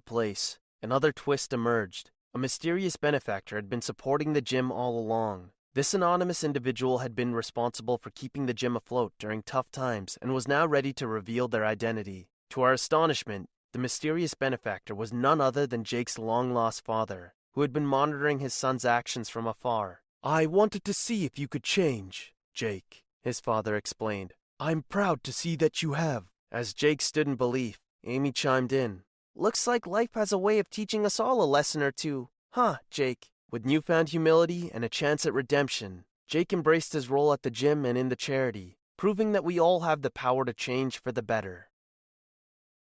place, 0.00 0.58
another 0.82 1.12
twist 1.12 1.52
emerged. 1.52 2.10
A 2.34 2.38
mysterious 2.38 2.96
benefactor 2.96 3.56
had 3.56 3.68
been 3.68 3.82
supporting 3.82 4.32
the 4.32 4.40
gym 4.40 4.70
all 4.70 4.98
along. 4.98 5.50
This 5.74 5.94
anonymous 5.94 6.42
individual 6.42 6.98
had 6.98 7.14
been 7.14 7.34
responsible 7.34 7.98
for 7.98 8.10
keeping 8.10 8.46
the 8.46 8.54
gym 8.54 8.76
afloat 8.76 9.12
during 9.18 9.42
tough 9.42 9.70
times 9.70 10.18
and 10.20 10.34
was 10.34 10.48
now 10.48 10.66
ready 10.66 10.92
to 10.94 11.06
reveal 11.06 11.48
their 11.48 11.64
identity. 11.64 12.28
To 12.50 12.62
our 12.62 12.72
astonishment, 12.72 13.48
the 13.72 13.78
mysterious 13.78 14.34
benefactor 14.34 14.94
was 14.94 15.12
none 15.12 15.40
other 15.40 15.66
than 15.66 15.84
Jake's 15.84 16.18
long 16.18 16.52
lost 16.52 16.84
father 16.84 17.34
who 17.52 17.62
had 17.62 17.72
been 17.72 17.86
monitoring 17.86 18.38
his 18.38 18.54
son's 18.54 18.84
actions 18.84 19.28
from 19.28 19.46
afar. 19.46 20.02
I 20.22 20.46
wanted 20.46 20.84
to 20.84 20.94
see 20.94 21.24
if 21.24 21.38
you 21.38 21.48
could 21.48 21.64
change, 21.64 22.32
Jake, 22.54 23.04
his 23.22 23.40
father 23.40 23.76
explained. 23.76 24.34
I'm 24.58 24.84
proud 24.88 25.24
to 25.24 25.32
see 25.32 25.56
that 25.56 25.82
you 25.82 25.94
have. 25.94 26.26
As 26.52 26.74
Jake 26.74 27.00
stood 27.00 27.26
in 27.26 27.36
belief, 27.36 27.78
Amy 28.04 28.32
chimed 28.32 28.72
in. 28.72 29.02
Looks 29.36 29.66
like 29.66 29.86
life 29.86 30.14
has 30.14 30.32
a 30.32 30.38
way 30.38 30.58
of 30.58 30.68
teaching 30.68 31.06
us 31.06 31.20
all 31.20 31.42
a 31.42 31.44
lesson 31.44 31.82
or 31.82 31.92
two. 31.92 32.28
Huh, 32.50 32.76
Jake? 32.90 33.28
With 33.50 33.64
newfound 33.64 34.08
humility 34.08 34.70
and 34.74 34.84
a 34.84 34.88
chance 34.88 35.24
at 35.24 35.32
redemption, 35.32 36.04
Jake 36.26 36.52
embraced 36.52 36.92
his 36.92 37.08
role 37.08 37.32
at 37.32 37.42
the 37.42 37.50
gym 37.50 37.84
and 37.84 37.96
in 37.96 38.08
the 38.08 38.16
charity, 38.16 38.76
proving 38.96 39.32
that 39.32 39.44
we 39.44 39.58
all 39.58 39.80
have 39.80 40.02
the 40.02 40.10
power 40.10 40.44
to 40.44 40.52
change 40.52 41.00
for 41.00 41.12
the 41.12 41.22
better. 41.22 41.70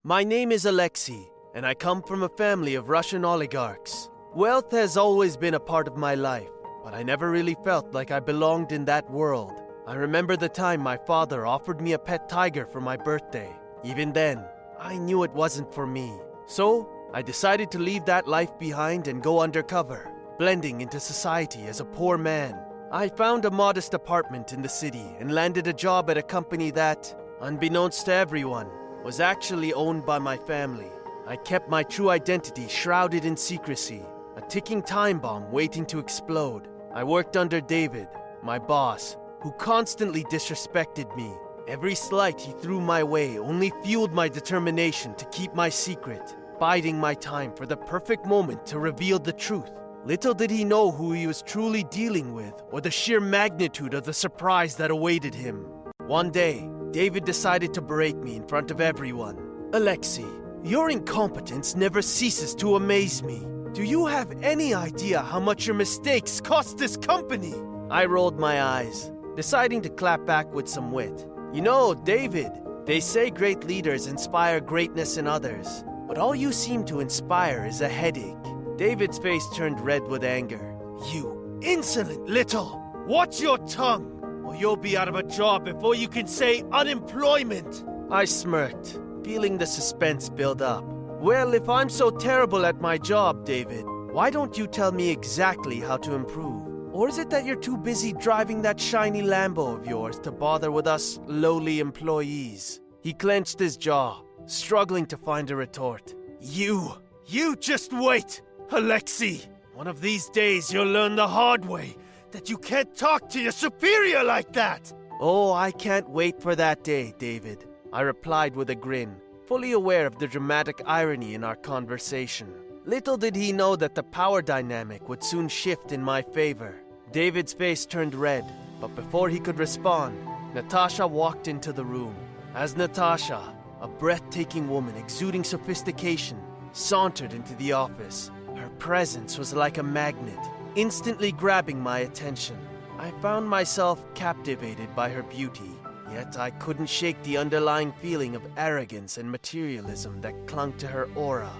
My 0.02 0.24
name 0.24 0.50
is 0.50 0.64
Alexei, 0.64 1.28
and 1.54 1.66
I 1.66 1.74
come 1.74 2.02
from 2.02 2.22
a 2.22 2.28
family 2.30 2.74
of 2.74 2.88
Russian 2.88 3.24
oligarchs. 3.24 4.08
Wealth 4.34 4.72
has 4.72 4.96
always 4.96 5.36
been 5.36 5.54
a 5.54 5.60
part 5.60 5.86
of 5.86 5.96
my 5.96 6.14
life, 6.14 6.50
but 6.82 6.94
I 6.94 7.02
never 7.02 7.30
really 7.30 7.56
felt 7.64 7.92
like 7.92 8.10
I 8.10 8.18
belonged 8.18 8.72
in 8.72 8.86
that 8.86 9.10
world. 9.10 9.60
I 9.86 9.94
remember 9.94 10.36
the 10.36 10.48
time 10.48 10.80
my 10.80 10.96
father 10.96 11.46
offered 11.46 11.80
me 11.82 11.92
a 11.92 11.98
pet 11.98 12.28
tiger 12.28 12.64
for 12.64 12.80
my 12.80 12.96
birthday. 12.96 13.54
Even 13.84 14.12
then, 14.12 14.42
I 14.78 14.96
knew 14.96 15.22
it 15.22 15.32
wasn't 15.32 15.74
for 15.74 15.86
me. 15.86 16.18
So, 16.50 16.88
I 17.14 17.22
decided 17.22 17.70
to 17.70 17.78
leave 17.78 18.06
that 18.06 18.26
life 18.26 18.58
behind 18.58 19.06
and 19.06 19.22
go 19.22 19.38
undercover, 19.38 20.10
blending 20.36 20.80
into 20.80 20.98
society 20.98 21.68
as 21.68 21.78
a 21.78 21.84
poor 21.84 22.18
man. 22.18 22.58
I 22.90 23.08
found 23.08 23.44
a 23.44 23.52
modest 23.52 23.94
apartment 23.94 24.52
in 24.52 24.60
the 24.60 24.68
city 24.68 25.14
and 25.20 25.30
landed 25.32 25.68
a 25.68 25.72
job 25.72 26.10
at 26.10 26.18
a 26.18 26.24
company 26.24 26.72
that, 26.72 27.14
unbeknownst 27.40 28.06
to 28.06 28.14
everyone, 28.14 28.66
was 29.04 29.20
actually 29.20 29.72
owned 29.74 30.04
by 30.04 30.18
my 30.18 30.36
family. 30.36 30.90
I 31.24 31.36
kept 31.36 31.70
my 31.70 31.84
true 31.84 32.10
identity 32.10 32.66
shrouded 32.66 33.24
in 33.24 33.36
secrecy 33.36 34.02
a 34.36 34.40
ticking 34.40 34.82
time 34.82 35.20
bomb 35.20 35.52
waiting 35.52 35.86
to 35.86 36.00
explode. 36.00 36.66
I 36.92 37.04
worked 37.04 37.36
under 37.36 37.60
David, 37.60 38.08
my 38.42 38.58
boss, 38.58 39.16
who 39.40 39.52
constantly 39.52 40.24
disrespected 40.24 41.14
me. 41.16 41.32
Every 41.68 41.94
slight 41.94 42.40
he 42.40 42.50
threw 42.54 42.80
my 42.80 43.04
way 43.04 43.38
only 43.38 43.72
fueled 43.84 44.12
my 44.12 44.28
determination 44.28 45.14
to 45.14 45.24
keep 45.26 45.54
my 45.54 45.68
secret, 45.68 46.34
biding 46.60 46.98
my 46.98 47.14
time 47.14 47.50
for 47.56 47.64
the 47.64 47.76
perfect 47.76 48.26
moment 48.26 48.66
to 48.66 48.78
reveal 48.78 49.18
the 49.18 49.32
truth. 49.32 49.70
Little 50.04 50.34
did 50.34 50.50
he 50.50 50.62
know 50.62 50.90
who 50.90 51.12
he 51.12 51.26
was 51.26 51.40
truly 51.40 51.84
dealing 51.84 52.34
with 52.34 52.52
or 52.70 52.82
the 52.82 52.90
sheer 52.90 53.18
magnitude 53.18 53.94
of 53.94 54.04
the 54.04 54.12
surprise 54.12 54.76
that 54.76 54.90
awaited 54.90 55.34
him. 55.34 55.64
One 56.06 56.30
day, 56.30 56.68
David 56.90 57.24
decided 57.24 57.72
to 57.74 57.80
berate 57.80 58.18
me 58.18 58.36
in 58.36 58.46
front 58.46 58.70
of 58.70 58.78
everyone. 58.78 59.38
Alexei, 59.72 60.26
your 60.62 60.90
incompetence 60.90 61.76
never 61.76 62.02
ceases 62.02 62.54
to 62.56 62.76
amaze 62.76 63.22
me. 63.22 63.46
Do 63.72 63.82
you 63.82 64.04
have 64.04 64.30
any 64.42 64.74
idea 64.74 65.22
how 65.22 65.40
much 65.40 65.66
your 65.66 65.76
mistakes 65.76 66.42
cost 66.42 66.76
this 66.76 66.96
company? 66.96 67.54
I 67.90 68.04
rolled 68.04 68.38
my 68.38 68.62
eyes, 68.62 69.10
deciding 69.34 69.80
to 69.82 69.88
clap 69.88 70.26
back 70.26 70.52
with 70.52 70.68
some 70.68 70.92
wit. 70.92 71.26
You 71.54 71.62
know, 71.62 71.94
David, 71.94 72.52
they 72.84 73.00
say 73.00 73.30
great 73.30 73.64
leaders 73.64 74.06
inspire 74.06 74.60
greatness 74.60 75.16
in 75.16 75.26
others, 75.26 75.84
but 76.10 76.18
all 76.18 76.34
you 76.34 76.50
seem 76.50 76.84
to 76.84 76.98
inspire 76.98 77.64
is 77.64 77.82
a 77.82 77.88
headache. 77.88 78.34
David's 78.76 79.16
face 79.16 79.46
turned 79.54 79.78
red 79.78 80.02
with 80.08 80.24
anger. 80.24 80.76
You 81.12 81.60
insolent 81.62 82.28
little! 82.28 82.82
Watch 83.06 83.40
your 83.40 83.58
tongue, 83.58 84.42
or 84.44 84.56
you'll 84.56 84.74
be 84.74 84.96
out 84.96 85.06
of 85.06 85.14
a 85.14 85.22
job 85.22 85.64
before 85.64 85.94
you 85.94 86.08
can 86.08 86.26
say 86.26 86.64
unemployment! 86.72 87.84
I 88.10 88.24
smirked, 88.24 88.98
feeling 89.22 89.56
the 89.56 89.68
suspense 89.68 90.28
build 90.28 90.60
up. 90.62 90.82
Well, 91.20 91.54
if 91.54 91.68
I'm 91.68 91.88
so 91.88 92.10
terrible 92.10 92.66
at 92.66 92.80
my 92.80 92.98
job, 92.98 93.44
David, 93.44 93.84
why 94.10 94.30
don't 94.30 94.58
you 94.58 94.66
tell 94.66 94.90
me 94.90 95.10
exactly 95.10 95.78
how 95.78 95.98
to 95.98 96.14
improve? 96.14 96.66
Or 96.92 97.08
is 97.08 97.18
it 97.18 97.30
that 97.30 97.44
you're 97.44 97.54
too 97.54 97.76
busy 97.76 98.14
driving 98.14 98.62
that 98.62 98.80
shiny 98.80 99.22
Lambo 99.22 99.78
of 99.78 99.86
yours 99.86 100.18
to 100.24 100.32
bother 100.32 100.72
with 100.72 100.88
us 100.88 101.20
lowly 101.28 101.78
employees? 101.78 102.80
He 103.00 103.12
clenched 103.12 103.60
his 103.60 103.76
jaw, 103.76 104.22
struggling 104.50 105.06
to 105.06 105.16
find 105.16 105.50
a 105.50 105.56
retort. 105.56 106.14
You, 106.40 106.92
you 107.26 107.56
just 107.56 107.92
wait, 107.92 108.42
Alexei. 108.70 109.40
One 109.74 109.86
of 109.86 110.00
these 110.00 110.28
days 110.30 110.72
you'll 110.72 110.86
learn 110.86 111.16
the 111.16 111.28
hard 111.28 111.64
way 111.64 111.96
that 112.32 112.50
you 112.50 112.58
can't 112.58 112.94
talk 112.94 113.28
to 113.30 113.40
your 113.40 113.52
superior 113.52 114.22
like 114.22 114.52
that. 114.52 114.92
Oh, 115.20 115.52
I 115.52 115.70
can't 115.70 116.08
wait 116.08 116.40
for 116.40 116.54
that 116.56 116.84
day, 116.84 117.14
David. 117.18 117.66
I 117.92 118.02
replied 118.02 118.56
with 118.56 118.70
a 118.70 118.74
grin 118.74 119.16
fully 119.50 119.72
aware 119.72 120.06
of 120.06 120.16
the 120.20 120.28
dramatic 120.28 120.80
irony 120.86 121.34
in 121.34 121.42
our 121.42 121.56
conversation. 121.56 122.54
Little 122.84 123.16
did 123.16 123.34
he 123.34 123.50
know 123.50 123.74
that 123.74 123.96
the 123.96 124.02
power 124.04 124.42
dynamic 124.42 125.08
would 125.08 125.24
soon 125.24 125.48
shift 125.48 125.90
in 125.90 126.00
my 126.00 126.22
favor. 126.22 126.80
David's 127.10 127.52
face 127.52 127.84
turned 127.84 128.14
red, 128.14 128.44
but 128.80 128.94
before 128.94 129.28
he 129.28 129.40
could 129.40 129.58
respond, 129.58 130.16
Natasha 130.54 131.04
walked 131.04 131.48
into 131.48 131.72
the 131.72 131.84
room. 131.84 132.14
As 132.54 132.76
Natasha, 132.76 133.52
a 133.80 133.88
breathtaking 133.88 134.68
woman 134.68 134.96
exuding 134.96 135.44
sophistication, 135.44 136.40
sauntered 136.72 137.32
into 137.32 137.54
the 137.56 137.72
office, 137.72 138.30
her 138.56 138.68
presence 138.78 139.38
was 139.38 139.54
like 139.54 139.78
a 139.78 139.82
magnet, 139.82 140.38
instantly 140.76 141.32
grabbing 141.32 141.80
my 141.80 142.00
attention. 142.00 142.58
I 142.98 143.10
found 143.22 143.48
myself 143.48 144.04
captivated 144.14 144.94
by 144.94 145.08
her 145.08 145.22
beauty 145.22 145.72
Yet 146.12 146.38
I 146.38 146.50
couldn't 146.50 146.88
shake 146.88 147.22
the 147.22 147.36
underlying 147.36 147.92
feeling 147.92 148.34
of 148.34 148.42
arrogance 148.56 149.16
and 149.16 149.30
materialism 149.30 150.20
that 150.22 150.46
clung 150.46 150.72
to 150.78 150.88
her 150.88 151.08
aura. 151.14 151.52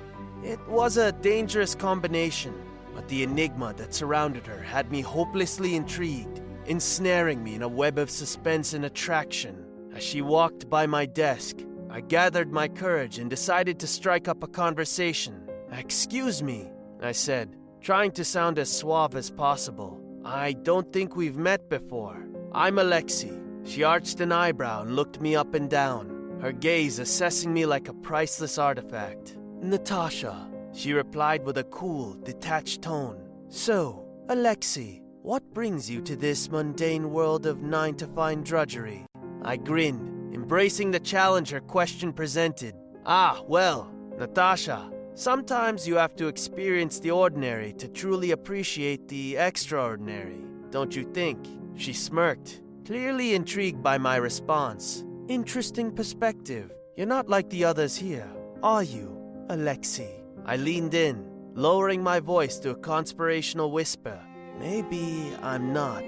It 0.43 0.59
was 0.67 0.97
a 0.97 1.13
dangerous 1.13 1.75
combination, 1.75 2.55
but 2.95 3.07
the 3.09 3.23
enigma 3.23 3.75
that 3.77 3.95
surrounded 3.95 4.47
her 4.47 4.61
had 4.61 4.91
me 4.91 5.03
hopelessly 5.03 5.77
intrigued, 5.77 6.41
ensnaring 6.67 7.45
me 7.45 7.55
in 7.55 7.63
a 7.63 7.69
web 7.69 7.97
of 7.99 8.11
suspense 8.11 8.75
and 8.75 8.85
attraction. 8.85 9.65
As 9.95 10.03
she 10.03 10.21
walked 10.21 10.69
by 10.69 10.87
my 10.87 11.07
desk, 11.07 11.59
I 11.93 12.01
gathered 12.01 12.53
my 12.53 12.69
courage 12.69 13.19
and 13.19 13.29
decided 13.29 13.81
to 13.81 13.87
strike 13.89 14.29
up 14.29 14.45
a 14.45 14.47
conversation. 14.47 15.49
Excuse 15.73 16.41
me, 16.41 16.71
I 17.03 17.11
said, 17.11 17.57
trying 17.81 18.13
to 18.13 18.25
sound 18.25 18.61
as 18.61 18.71
suave 18.71 19.17
as 19.17 19.29
possible. 19.29 20.01
I 20.25 20.53
don't 20.53 20.93
think 20.93 21.17
we've 21.17 21.37
met 21.37 21.69
before. 21.69 22.29
I'm 22.53 22.79
Alexei. 22.79 23.33
She 23.65 23.83
arched 23.83 24.21
an 24.21 24.31
eyebrow 24.31 24.83
and 24.83 24.95
looked 24.95 25.21
me 25.21 25.35
up 25.35 25.55
and 25.55 25.69
down, 25.69 26.39
her 26.41 26.53
gaze 26.53 27.01
assessing 27.01 27.53
me 27.53 27.67
like 27.67 27.89
a 27.89 27.95
priceless 27.95 28.57
artifact. 28.57 29.37
Natasha, 29.61 30.49
she 30.73 30.93
replied 30.93 31.45
with 31.45 31.59
a 31.59 31.65
cool, 31.65 32.15
detached 32.23 32.83
tone. 32.83 33.21
So, 33.49 34.07
Alexei, 34.29 35.03
what 35.23 35.43
brings 35.53 35.91
you 35.91 36.01
to 36.03 36.15
this 36.15 36.51
mundane 36.51 37.11
world 37.11 37.47
of 37.47 37.63
nine 37.63 37.97
to 37.97 38.07
five 38.07 38.45
drudgery? 38.45 39.07
I 39.43 39.57
grinned, 39.57 40.20
embracing 40.33 40.91
the 40.91 41.01
challenge 41.01 41.51
her 41.51 41.61
question 41.61 42.13
presented. 42.13 42.75
Ah, 43.07 43.43
well, 43.47 43.91
Natasha, 44.19 44.91
sometimes 45.15 45.87
you 45.89 45.97
have 45.97 46.15
to 46.17 46.29
experience 46.29 47.01
the 47.01 47.11
ordinary 47.11 47.73
to 47.75 47.89
truly 47.89 48.31
appreciate 48.33 49.09
the 49.09 49.37
extraordinary, 49.37 50.41
don't 50.71 50.95
you 50.95 51.05
think? 51.13 51.39
She 51.77 51.93
smirked, 51.93 52.63
clearly 52.85 53.35
intrigued 53.35 53.83
by 53.83 53.99
my 53.99 54.17
response. 54.17 55.05
Interesting 55.29 55.93
perspective. 55.93 56.71
You're 56.97 57.07
not 57.07 57.29
like 57.29 57.49
the 57.51 57.65
others 57.65 57.97
here, 57.97 58.29
are 58.63 58.83
you, 58.83 59.17
Alexei? 59.49 60.23
I 60.45 60.57
leaned 60.57 60.95
in, 60.95 61.25
lowering 61.55 62.03
my 62.03 62.21
voice 62.21 62.59
to 62.61 62.71
a 62.71 62.75
conspirational 62.75 63.71
whisper. 63.71 64.21
Maybe 64.59 65.33
I'm 65.41 65.73
not, 65.73 66.05